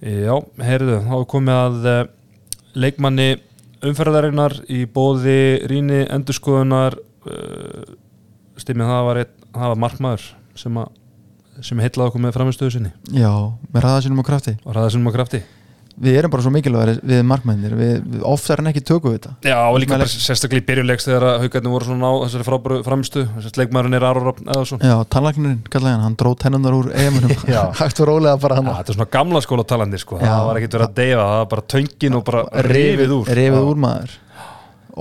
[0.00, 0.32] Já,
[0.64, 1.98] heyrðu, þá komið að uh,
[2.72, 3.28] leikmanni
[3.84, 7.84] umferðarinnar í bóði rýni endurskoðunar uh,
[8.60, 9.22] stimmið það var,
[9.58, 10.24] var markmaður
[10.56, 10.88] sem, að,
[11.60, 12.94] sem heitlaði okkur með framistöðu sinni.
[13.12, 13.32] Já,
[13.68, 14.56] með ræða sínum og krafti.
[14.64, 15.42] Og ræða sinum á krafti
[16.00, 19.50] Við erum bara svo mikilvægir við markmennir við, við oftar en ekki tökum við þetta
[19.50, 22.78] Já, og líka bara sérstaklega í byrjulegs þegar að haugarnir voru svona á þessari frábæru
[22.86, 27.34] framistu þessari leikmaðurinn er Rafn Eðarsson Já, tannlæknirinn, kallaði hann, hann dróð tennundar úr eiginmunum,
[27.52, 27.60] Já.
[27.82, 30.16] hægt og rólega bara Já, hann þetta er svona gamla skóla talandi sko.
[30.16, 30.24] Já.
[30.30, 33.60] það var ekkert verið að deyfa, það var bara töngin og bara rifið úr rifið
[33.60, 33.68] Já.
[33.74, 34.16] úr maður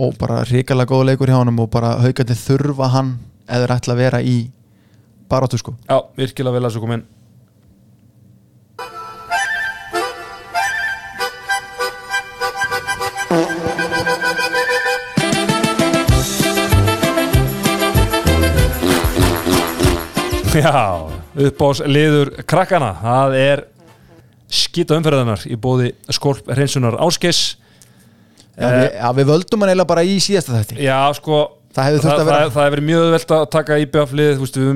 [0.04, 3.14] og bara ríkalega góð leikur hjá honum og bara haugandi þurfa hann
[3.48, 4.36] eða ætla að vera í
[5.32, 7.08] barátu sko Já, virkilega vel að svo komin
[20.60, 20.84] Já,
[21.48, 23.64] uppbás liður krakkana það er
[24.50, 27.42] skýta umferðanar í bóði skorp reynsunar áskis
[28.58, 30.80] já, við, já, við völdum hann eiginlega bara í síðasta þætti.
[30.84, 31.42] Já, sko
[31.80, 34.44] Það hefði þurft að vera- það, það hefur verið mjög velt að taka IBF-lið Þú
[34.44, 34.70] veist, við,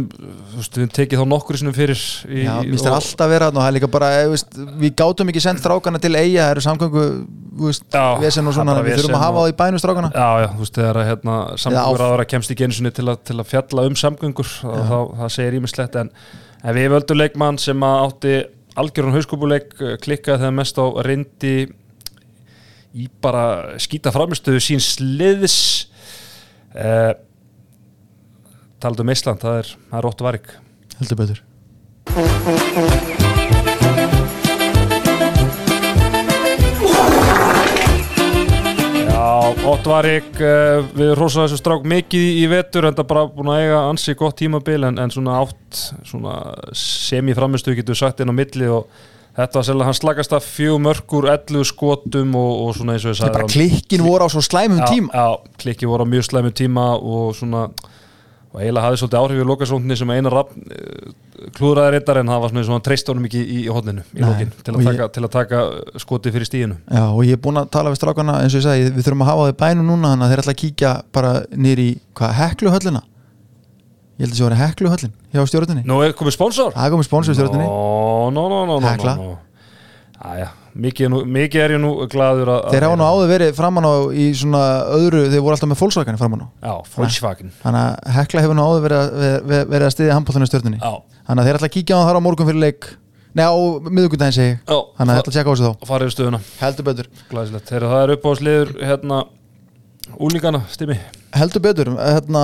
[0.53, 3.69] höfum tekið þá nokkur sinnum fyrir í, Já, minnst er alltaf vera þarna og það
[3.71, 7.03] er líka bara, eh, veist, við gátum ekki sendt strákana til eiga, það eru samgöngu
[7.59, 10.11] þú veist, Já, vesen og svona við þurfum að hafa og- það í bænum strákana.
[10.15, 11.35] Já, já, þú veist, þegar að, hérna,
[11.65, 15.29] samgöngur á- aðra kemst í gensunni til, að- til að fjalla um samgöngur þá, það
[15.35, 16.09] segir ímislegt en,
[16.63, 18.35] en við völdum leikmann sem að átti
[18.77, 21.55] algjörun hauskúpuleik klikkaði þegar mest á reyndi
[22.93, 25.87] í bara skýta framistöðu síns liðs
[26.75, 27.13] eh,
[28.83, 30.53] taldu um Ísland, það er, það er Óttu Varik
[30.99, 31.43] heldur betur.
[39.13, 39.29] Já,
[39.69, 43.63] Óttu Varik uh, við rosaðum þessu strák mikið í vetur en það bara búin að
[43.63, 46.37] eiga ansi gott tímabil en, en svona átt svona
[46.77, 48.89] semiframistu getur sagt inn á milli og
[49.37, 53.13] þetta var sérlega hann slagast að fjög mörgur 11 skotum og, og svona eins og
[53.15, 55.09] ég sagði bara klikkin voru á svo slæmum tíma.
[55.13, 55.27] Já,
[55.63, 57.67] klikki voru á mjög slæmu tíma og svona
[58.53, 62.43] og eiginlega hafði svolítið áhrif í lokasókninni sem einar rafn uh, klúðraði reyndar en það
[62.43, 65.07] var svona eins og hann treyst honum ekki í, í hodninu í lokin til ég-
[65.15, 65.61] til að taka
[66.03, 68.67] skoti fyrir stíinu Já, og ég er búin að tala við strákana eins og ég
[68.67, 70.91] sagði, við þurfum að hafa það í bænum núna þannig að þeir ætla að kíkja
[71.17, 71.31] bara
[71.65, 73.01] nýri í hvað, hekluhöllina
[74.13, 75.83] ég held að það sé voru hekluhöllin hjá stjórninni.
[75.89, 76.75] Nú er komið sponsor.
[76.75, 77.65] Það er komið sponsor stjórninni.
[77.65, 79.15] Nó, nó, nó, nó, nó, Hekla.
[79.17, 79.39] nó, nó.
[80.23, 80.49] Æja,
[80.79, 84.27] mikið, er er ég nú gladur að þeir hafa nú áður verið framan á í
[84.39, 84.61] svona
[84.95, 86.47] öðru, þeir voru alltaf með fólksvækani framan á.
[86.63, 87.51] Já, Volkswagen.
[87.59, 89.09] Þannig að hekla hefur nú áður verið að,
[89.81, 90.79] að stiðja handbóltunni stjórninni.
[90.79, 90.93] Já,
[91.27, 92.87] þannig að þeir ætla að kíkja á það þar á morgun fyrir leik.
[93.33, 93.53] Nei, á
[93.89, 95.19] miðugundaginn segi þannig að
[95.99, 96.39] að við stöðuna.
[101.33, 102.43] Heldur betur, hérna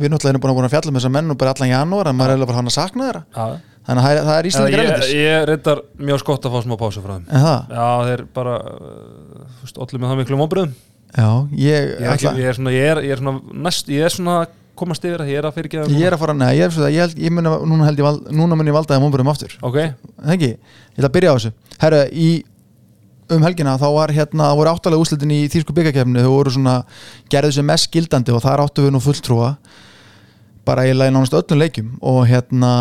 [0.00, 2.10] við erum náttúrulega búin að, búin að fjalla með þessa menn og bara allan janúar
[2.10, 3.22] en maður er eiginlega bara hann að sakna þeirra.
[3.36, 3.46] Já,
[3.88, 6.76] þannig að það er, það Eða Íslandingar ég, ég reyndar mjög skott að fá smá
[6.80, 7.26] pásu frá þeim.
[7.30, 8.56] Það, Já, þeir bara
[9.84, 10.78] allir með það miklu mómbröðum
[11.16, 14.36] já, ég, ég, ég er svona, ég er, ég svona næst, ég er svona
[14.78, 16.86] komast yfir að ég er að fyrirgeða ég er að fara, neða, ég er svo
[16.86, 19.80] það ég, mun að, núna held ég, val, núna mun ég valdaði mómburum aftur, Ok,
[20.22, 20.50] það ekki?
[20.54, 22.30] Ég ætla að byrja á þessu, herru, í
[23.30, 26.76] um helgina þá var hérna, það voru áttalega úslitin í þýrsku byggakefni, þau voru svona
[27.30, 29.52] gerðu sem mest gildandi og þar áttu við nú fulltrúa
[30.68, 32.72] bara eiginlega í nánast öllum leikjum og hérna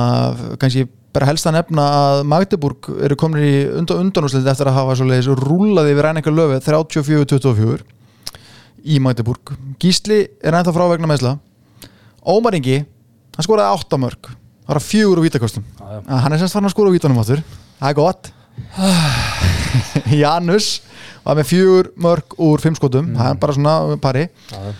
[0.61, 4.97] kannski bara helst að nefna að Magdeburg eru komin í undan undanúslit eftir að hafa
[4.99, 7.79] svoleiðis rúlaði við ræningar löfið 34-24
[8.89, 9.55] í Magdeburg.
[9.81, 11.37] Gísli er ennþá frá vegna meðsla
[12.29, 12.83] Ómar Ingi,
[13.35, 15.63] hann skoraði 8 mörg það var fjögur úr vítakostum.
[15.81, 17.41] Ah, hann er semst farin að skora úr vítanum áttur
[17.79, 18.29] það er gott.
[20.21, 20.67] Janus
[21.25, 24.27] var með fjögur mörg úr fimm skotum, það er bara svona pari.
[24.51, 24.75] Já.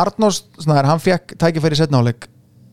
[0.00, 2.24] Arnórs hann fekk tækifæri setnáleik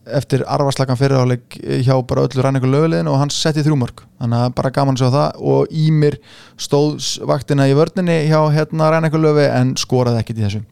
[0.06, 4.54] eftir arvarslagan fyriráleik hjá bara öllu ræningu lögulegin og hann setti þrjú mörg þannig að
[4.58, 6.16] bara gaman að sjá það og Ímir
[6.58, 10.62] stóð vaktina í vörninni hjá hérna ræningu löfi en skoraði ekkit í þessu.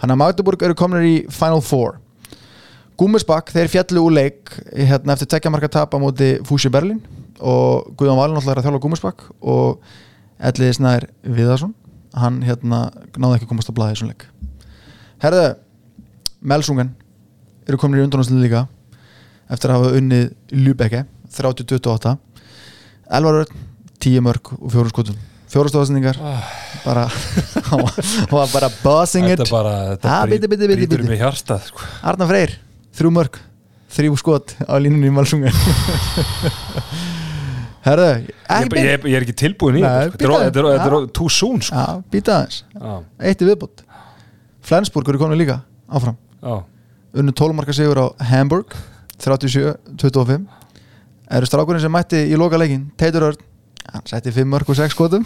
[0.00, 1.98] Þannig að Magdeburg eru kominir í Final Four.
[2.96, 7.02] Gúmisbakk, þeir fjallu úr leik hérna, eftir tekja marka tap á móti Fúsi Berlin
[7.40, 9.82] og Guðjón Valin alltaf er að þjála Gúmisbakk og
[10.38, 11.74] Elliði Snær Viðarsson
[12.16, 12.86] hann hérna
[13.18, 14.24] náði ekki komast að blaða í þessum leik.
[15.20, 15.44] Herðu,
[16.40, 16.94] Melsungen
[17.66, 18.64] eru komin í undanúslu líka
[19.50, 20.24] eftir að hafa unnið
[20.56, 21.04] Lübecke
[21.36, 22.16] 30-28
[23.16, 23.52] Elvar Örn
[24.02, 25.16] 10 mörg og fjórum skotum.
[25.50, 26.16] Fjórum stóðsendingar.
[26.84, 27.04] Bara,
[28.32, 29.38] var- bara bossing it.
[29.46, 30.98] Þetta Ah, bíddu.
[31.08, 31.78] mig hjartað sko.
[32.02, 32.56] Arnar Freyr,
[32.98, 33.38] þrjú mörg
[33.96, 35.52] þrjú skot á línunni í Malsunga
[37.86, 40.38] Herðu, ég, ég, ég er ekki tilbúin í þetta sko.
[40.42, 41.78] Þetta er- er- er too soon sko.
[41.78, 42.94] Já, býta aðeins, Já,
[43.30, 43.84] eitt í viðbútt
[44.66, 46.16] Flensburg eru komin líka, áfram.
[46.42, 46.56] Já.
[47.16, 48.74] Unnu 12 marka sigur á Hamburg
[49.22, 50.46] 37-25
[51.36, 53.40] eru strákurinn sem mætti í loka leikin Teitur Örn,
[53.92, 55.24] hann setti 5 mörg og 6 skotum.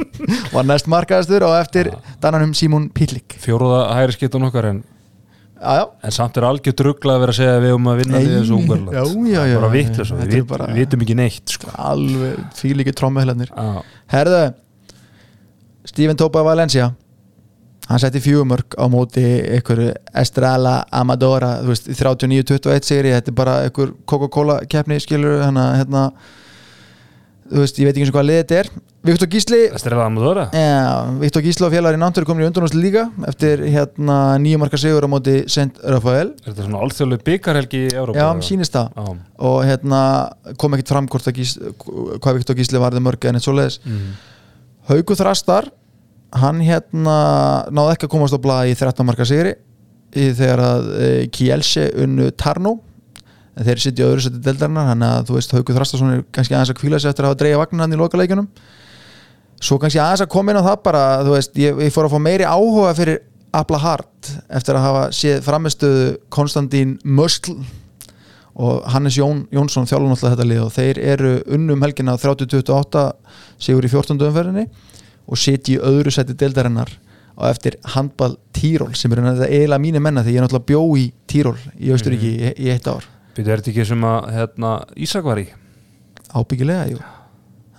[0.54, 1.90] Var næst markaðastur og eftir
[2.22, 4.80] dannanum Simon Pitlik Fjóruða hægri skiptan okkar en,
[5.56, 8.00] já, já, en samt er algjör drugla að vera að segja að við um að
[8.04, 9.54] vinna því þessu Ungverland já, já, já.
[9.60, 9.78] bara
[10.20, 10.36] Þetta við
[10.76, 11.72] er vitum ekki neitt sko.
[11.90, 12.96] alveg fílíki
[13.50, 13.70] Já,
[14.14, 14.42] herðu
[15.90, 16.90] Steven Topa Valencia
[17.90, 19.24] hann setti fjögumörk á móti
[19.56, 25.58] einhverju Estrella Amadora þú veist, 39-21 sigri þetta er bara einhver Coca-Cola keppni skilur hann
[25.58, 26.04] að hérna
[27.50, 28.70] þú veist, ég veit ekki eins og hvað liðið þetta er
[29.00, 30.90] Viktor Gísli að það Já,
[31.22, 35.10] Viktor Gísli og félagar í Nantur komin í undanúst líka eftir hérna nýjumarka sigur á
[35.10, 35.80] móti St.
[35.88, 38.20] Rafael Er þetta svona alþjóðlega byggarhelgi í Európa?
[38.20, 38.44] Já, eða?
[38.50, 39.14] sýnist það Já.
[39.50, 40.00] og hérna
[40.60, 41.72] kom ekkert fram hvort að Gísli,
[42.20, 44.12] hvað Viktor Gísli varði mörg en eitt svoleiðis Mm.
[44.90, 45.70] Hauku Þrastar
[46.38, 47.16] hann hérna
[47.74, 49.56] náði ekki að komast á blaði í 13 marka sigri
[50.14, 52.76] í þegar að e, Kielce unnu Tarno
[53.56, 56.72] en þeir sitja öðru seti deldarinnar þannig að þú veist Hauku Þrastarsson er kannski aðeins
[56.74, 58.48] að kvíla sig eftir að hafa dreigja vagnin hann í lokaleikjunum
[59.60, 62.14] svo kannski aðeins að koma inn á það bara þú veist, ég, ég fór að
[62.14, 63.20] fá meiri áhuga fyrir
[63.50, 67.56] Abla Hart eftir að hafa séð framistöðu Konstantín Mösl
[68.60, 73.04] og Hannes Jón, Jónsson þjálfum alltaf þetta lið og þeir eru unnum helgina 30-28
[73.62, 74.18] sigur í 14.
[74.28, 74.66] umferðinni
[75.30, 76.90] og sitja í öðru seti deildarinnar
[77.40, 80.82] og eftir handball Tíról sem eru þetta eiginlega mínu menna því ég er náttúrulega bjó
[81.00, 83.06] í Tíról í Austuríki í, í eitt ár.
[83.36, 85.46] Býtu, er þetta ekki sem að hérna, Ísak var í?
[86.30, 87.00] ábyggilega, jú.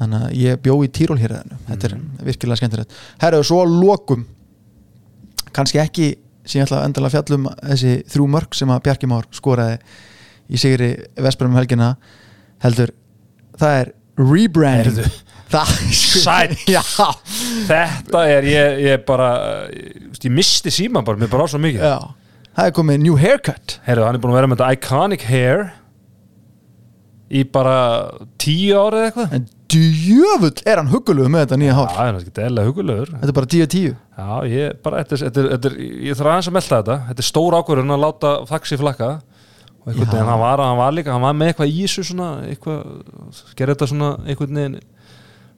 [0.02, 1.36] Þannig að ég bjó í Tíról hér
[1.68, 2.95] þetta er virkilega skemmtilegt.
[3.22, 4.26] Herru, svo að lokum
[5.54, 6.08] kannski ekki
[6.43, 9.78] sem ég ætla að endalega fjallum þessi þrjú mörg sem að Bjarki Már skoraði
[10.52, 10.89] í sigri
[11.22, 11.93] Vesperum helgina
[12.64, 12.91] heldur,
[13.62, 15.20] það er rebranding.
[15.52, 16.56] Það Sæll.
[16.72, 16.82] já,
[17.70, 19.30] Þetta er, ég, ég bara
[19.74, 21.84] ég, ég misti síman bara, mér bara á svo mikið.
[21.86, 21.97] Já,
[22.58, 23.78] það er komið new haircut.
[23.88, 25.66] Heyrðu, hann er búin að vera með þetta iconic hair
[27.32, 27.76] í bara
[28.41, 29.36] tíu ára eða eitthvað.
[29.38, 31.91] En djöfull er hann huggulegu með þetta nýja Já, hár.
[31.95, 33.86] það er ekki eðlega hugulegur þetta er bara 10-10
[34.22, 35.78] Já, ég bara, þetta er, þetta er, þetta er,
[36.10, 36.97] ég þarf aðeins að melta þetta.
[37.08, 39.08] Þetta er stór ákvörðun að láta faxi flakka.
[39.82, 40.12] Og einhvern Já.
[40.12, 42.82] veginn, hann var, hann var líka hann var með eitthvað í þessu svona eitthvað,
[43.58, 44.76] gerði þetta svona einhvern veginn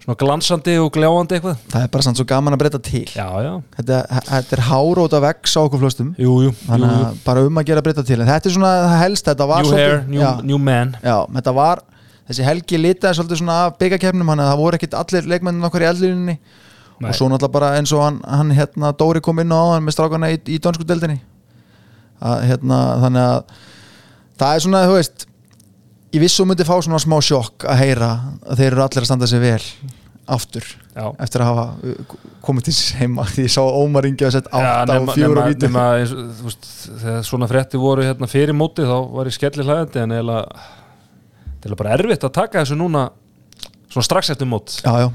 [0.03, 1.61] svona glansandi og gljáandi eitthvað.
[1.71, 3.05] Það er bara sann svo gaman að breyta til.
[3.15, 6.11] Já, já, þetta, þetta er hárót að vex á okkur flöstum.
[6.19, 8.19] Jú, jú, þannig að bara um að gera breyta til.
[8.19, 10.93] En þetta er svona helst, þetta var New hair, new, já, new man.
[10.99, 11.83] Já, þetta var
[12.27, 15.87] þessi helgi litaði svolítið svona af byggakefnum hann að það voru ekkit allir leikmennin okkar
[15.87, 16.37] í
[17.01, 17.09] Nei.
[17.09, 19.95] og svo náttúrulega bara eins og hann, hann hérna Dóri kom inn á hann með
[19.97, 21.19] strákana í, í dönsku deildinni.
[22.23, 23.39] Að, hérna, þannig að
[24.39, 25.25] það er svona, þú veist
[26.13, 28.13] ég viss og myndi fá svona smá sjokk að heyra
[28.45, 29.61] að þeir eru allir að standa sig vel
[30.33, 32.13] aftur Já, eftir að hafa uh,
[32.45, 33.25] komið til sér heima.
[33.27, 36.61] Því ég sá Ómar Ingi að setja Já, 8 og 4 nema, og víti
[37.01, 41.77] þegar svona frétti voru hérna fyrir móti þá var ég skelli hlæðandi en það er
[41.79, 43.07] bara erfitt að taka þessu núna
[43.89, 44.77] svona strax eftir mót.
[44.85, 45.09] Já, já.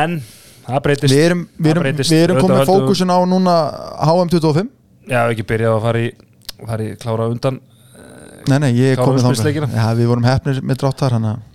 [0.00, 0.18] en
[0.66, 3.58] það breytist við erum, það erum, við erum komið fókusin á núna
[4.08, 4.72] HM25
[5.10, 6.10] Já, ekki byrjað að fara í,
[6.62, 7.60] fara í klára undan
[8.50, 9.68] nei, nei, ég komið úrslitsleikina.
[9.70, 9.82] þangað.
[9.82, 11.48] já, við vorum hefnir með dráttar hann að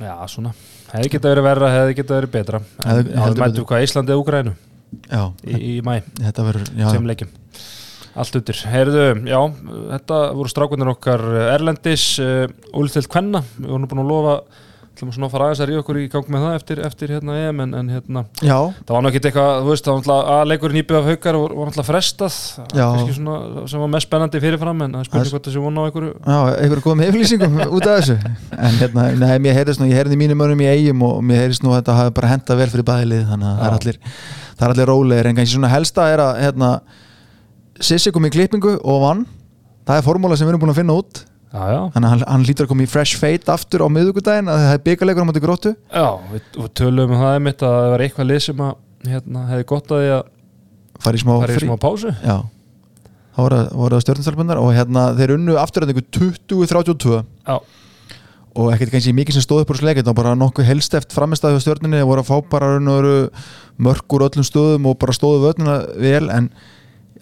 [0.00, 0.54] Já, svona.
[0.92, 2.60] Hefði geta verið verra, hefði geta verið betra.
[2.84, 3.66] Mætum betur.
[3.68, 4.52] hvað Íslandi og Úgrænu
[5.08, 7.30] já, í, í mæ, þetta verður já, sem leikjum.
[8.12, 9.38] Allt undir, heyrðu, já
[9.94, 11.22] þetta voru strákunir okkar
[11.54, 12.44] Erlendis, uh,
[12.76, 13.40] Úlstild Kvenna.
[13.56, 14.34] Við vorum búin að lofa
[15.02, 17.32] ætlum svona að fara aðeins að ríða okkur í gang með það eftir, eftir hérna
[17.42, 20.48] EM en, en hérna, já, það var náttúrulega eitthvað þú veist, það var náttúrulega að
[20.52, 22.34] leikurinn íbjöð af haukar var, var náttúrulega frestað,
[23.16, 23.34] svona
[23.72, 26.38] sem var mest spennandi fyrirfram en það Það spurning hvort þessi vona á einhverju já,
[26.62, 28.16] einhver komið með yfirlýsingum út af þessu.
[28.56, 31.64] En hérna, nei, mér heyrðist nú, ég heyrði mínum önum í eigum og mér heyrðist
[31.66, 33.72] nú að þetta hafi bara henda vel fyrir bæðilið, þannig að það er
[41.22, 41.31] Já.
[41.52, 43.84] Það að það að þannig að hann, hann lítur að koma í fresh fate aftur
[43.84, 45.74] á miðugudaginn að það er byggarleikur á móti gróttu.
[45.92, 49.44] Já við, við tölum um það einmitt að það var eitthvað lið sem að hérna,
[49.50, 50.24] hefði gott að því að
[51.02, 52.14] fara í smá fara í smá pásu.
[52.22, 52.36] Já,
[53.36, 57.56] þá voru, voru það stjórnstælpundar og hérna þeir unnu afturræðingu 20-32 Já,
[58.52, 61.56] og ekkert kannski mikið sem stóð upp úr sleikit og bara nokkuð helst eftir framistæðu
[61.56, 63.14] á stjórninni og voru að fá bara raun og veru
[63.82, 66.50] mörg úr öllum stöðum og bara stóðu vötnuna vel en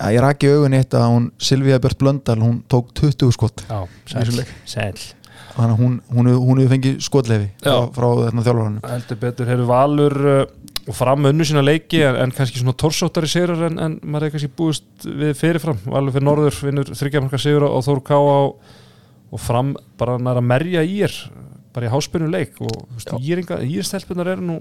[0.00, 4.32] ja, ég raki augun eitt að hún Silvíða Björn Blöndal hún tók 20 skott þessum
[4.32, 4.52] sæl, leik.
[4.64, 4.94] sæl
[5.50, 7.78] þannig að hún, hún, hún hefur fengið skotleifi frá, Já.
[7.96, 10.42] frá þarna þjálfurinn heldur betur, hefur Valur uh,
[10.90, 14.38] og fram önnu sína leiki en, en kannski svona torsóttari sigur en, en maður hefur
[14.38, 18.40] kannski búist við fyrirfram Valur fyrir norður, vinnur þryggjamarka sigur og Þór Ká á
[19.30, 21.16] og fram bara næra að merja í er
[21.70, 24.56] bara í háspinnu leik og írstelpunar eru nú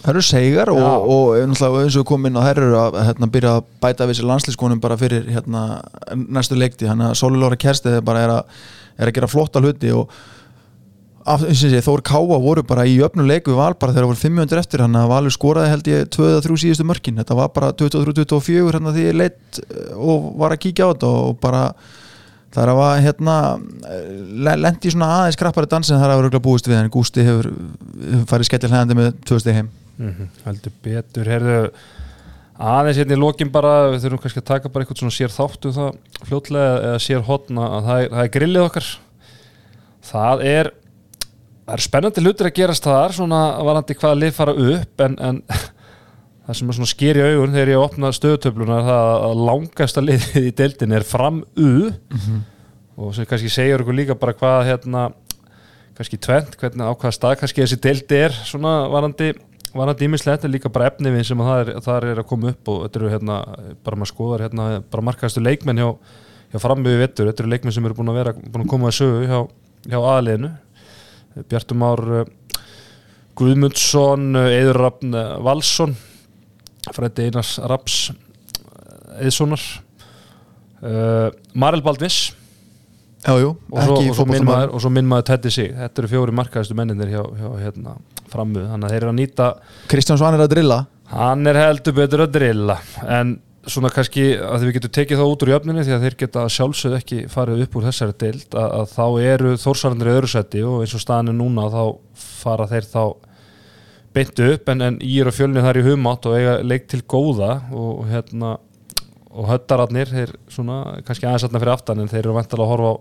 [0.00, 3.28] Það eru segar og, og, náttúrulega eins og komum inn á þær eru að hérna,
[3.34, 5.66] byrja að bæta við sér landslískonum bara fyrir hérna,
[6.16, 8.64] næstu leikti þannig að Sóli Lóra Kerstið bara er að,
[8.96, 10.16] er að gera flotta hluti og
[11.26, 11.42] og
[11.82, 14.82] Þór Káa voru bara í öfnu leik við Val bara þegar það voru 500 eftir
[14.84, 17.18] þannig að Valur skoraði held ég 2-3 síðustu mörkin.
[17.18, 19.58] Þetta var bara 23-24 hérna því ég leitt
[19.98, 21.64] og var að kíkja á þetta og bara
[22.54, 23.36] það er að hérna
[24.62, 27.50] lendi svona aðeins krappari dansin þar að vera búist við en Gústi hefur,
[28.00, 29.70] hefur farið skellil hægandi með 2 steg heim.
[29.96, 31.60] Mm heldur betur, herðu
[32.56, 35.72] aðeins hérna í lokin bara við þurfum kannski að taka bara eitthvað svona sér þáttu
[35.76, 35.96] það
[36.28, 38.90] fljótlega eða sér hotna að það er, það er grillið okkar.
[40.06, 40.70] Það er
[41.66, 45.42] það er spennandi hlutir að gerast þar svona varandi hvaða lið fara upp en, en
[46.46, 50.48] það sem er svona sker í augun þegar ég opna stöðutöfluna það að langasta liðið
[50.48, 51.70] í deildin er fram U.
[52.96, 55.08] Og sem kannski segir okkur líka bara hvað hérna
[55.96, 59.32] kannski tvent, hvernig á hvaða stað kannski þessi deildi er svona varandi
[59.76, 62.52] varandi ímislegt en líka bara efni við sem að það er, það er að koma
[62.52, 63.36] upp og þetta eru hérna
[63.84, 65.88] bara maður skoðar hérna bara markaðastu leikmenn hjá,
[66.52, 68.98] hjá frammiðu vettur, þetta eru leikmenn sem eru búin að vera búin að koma að
[69.00, 69.40] sögu hjá,
[69.90, 70.52] hjá aðliðinu
[71.50, 72.28] Bjartum Ár uh,
[73.36, 75.96] Guðmundsson Eður Rafn uh, Valsson
[76.94, 77.98] Freddi Einars Raps
[79.16, 79.62] Eðssonar
[80.82, 82.34] uh, Marel Baldvis.
[83.26, 85.72] Jájú, ekki maður, og svo minn maður Teddy Sig.
[85.74, 87.96] Þetta eru fjóri markaðistu menninir hjá, hjá hérna,
[88.30, 89.48] frammu, þannig að þeir eru að nýta
[89.90, 90.78] Kristján Svan er að drilla.
[91.10, 92.76] Hann er heldur betur að drilla.
[93.02, 96.44] En svona kannski að við getum tekið það út úr jöfninni því að þeir geta
[96.54, 100.62] sjálfsögð ekki farið upp úr þessari deild að, að þá eru þórsarnir í öðru seti
[100.66, 101.82] og eins og staðan er núna þá
[102.22, 103.02] fara þeir þá
[104.16, 107.02] beintu upp en, en ég er að fjölni þar í humátt og eiga leik til
[107.04, 108.56] góða og hérna
[109.36, 112.92] og höttararnir, þeir svona kannski aðeins aðna fyrir aftan en þeir eru vantilega að horfa
[112.92, 112.96] á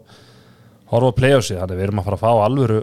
[0.92, 2.80] horfa á play-offsi, þannig við erum að fara að fá alvöru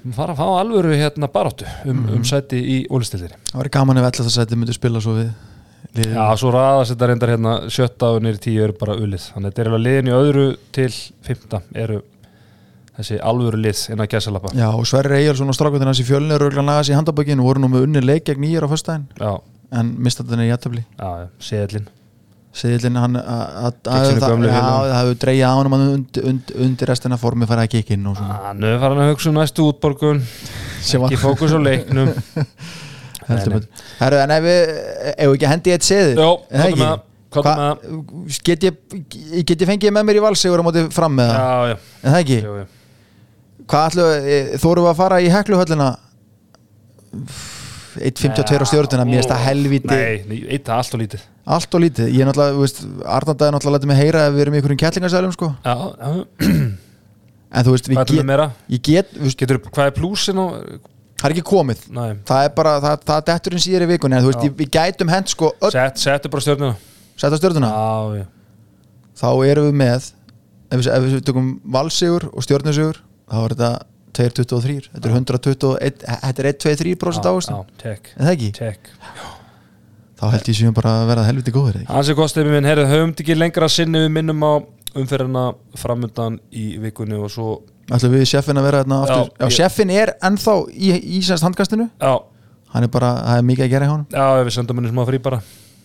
[0.00, 4.00] við fara að fá alvöru hérna baráttu um, um sæti í ólistildinni Það væri gaman
[4.00, 5.30] ef alltaf það sæti myndi spila svo við
[5.96, 6.14] liðið.
[6.14, 9.50] Já, svo ræðast þetta reyndar hérna sjötta og nýri tíu eru bara ulið þannig að
[9.50, 10.46] þetta er alveg liðin í öðru
[10.76, 10.90] til
[11.26, 12.00] fymta eru
[13.00, 14.54] þessi alvöru lið inn að gæsalappa.
[14.56, 17.62] Já, og Sverri Eyjálsson og strákvöldin hans í fjölni eru örugglega lagast í handabökinu voru
[17.62, 18.70] nú með unni leik gegn nýjar á
[19.20, 19.32] Já,
[19.80, 21.88] en mista þetta í jættabli já, seðlin
[22.50, 28.08] Seðilinn hann það hefur dreigja á hann undir, undir, undir restina formi farið að kikinn
[28.10, 28.38] og svona.
[28.48, 30.24] Hann er farin að hugsa um næstu útborgun.
[30.98, 32.10] Ekki fókus á leiknum.
[33.30, 34.58] Herru, en ef við
[35.14, 36.18] ef við ekki hendi eitt seðil?
[36.18, 38.80] Jó, er það, komdu Hva- get, ég,
[39.46, 42.16] get ég fengið með mér í valsegur á móti fram með það, Já, já, en
[42.16, 42.38] það ekki?
[42.42, 42.68] Jú, jú.
[43.70, 45.88] Hvað ætlum, þórum við að fara í hekluhöllina?
[48.00, 51.24] 1.52 á stjórnuna, mér finnst það helviti Nei, eitt er allt og lítið.
[51.50, 52.78] Allt og lítið, ég er náttúrulega, þú veist
[53.16, 56.52] Arnaldæði náttúrulega letið mig heyra ef við erum í einhverjum kettlingarsælum sko, Já, já,
[57.50, 58.46] en þú veist, við get,
[58.76, 60.54] ég get, veist, Getur, hvað er plúsin og
[61.18, 61.82] það er ekki komið.
[61.98, 64.54] Nei, það er bara, það, það detturinn síðar í vikunni en þú veist, Já.
[64.62, 66.78] við gætum hent sko öll Sett, settu bara stjórnuna
[67.20, 68.26] sett á stjórnuna, Já, já,
[69.18, 70.10] þá erum við með
[70.70, 73.70] ef við, ef við tökum valsigur og stjórnusigur þá er þetta
[74.20, 78.50] 2.23 þetta er 121, þetta er 1-2-3% ávist, Já, tek, en það ekki?
[78.58, 78.90] Tek.
[80.20, 81.88] Þá held ég séum bara að verða helviti góður ekki?
[81.94, 84.52] Hansi Kostið minn, heyrðu, höfum ekki lengra sinni við minnum á
[85.00, 85.44] umferðina
[85.78, 87.46] framundan í vikunni og svo
[87.90, 89.30] ætlum við sjeffin að vera hérna aftur?
[89.30, 91.86] Já, ég- sjeffin er ennþá í, í sænst handkastinu.
[92.02, 92.12] Já,
[92.74, 94.06] hann er bara, það er mikið að gera í honum.
[94.12, 95.40] Já, við sendum henni smá frí bara.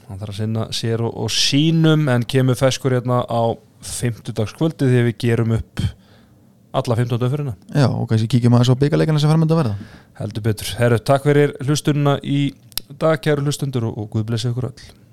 [0.10, 3.42] Hann þarf að sinna sér og, og sínum en kemur feskur hérna á
[3.86, 5.82] fimmtudagskvöldi þegar við gerum upp
[6.76, 9.90] alla 15 döfurina já, og kannski kíkjum aðeins á byggarleikana sem færmynda að verða.
[10.20, 10.76] Heldur betur.
[10.82, 12.44] Herru, takk fyrir hlustununa í
[13.00, 15.05] dag, kæru hlustundur og, og Guð blessi ykkur öll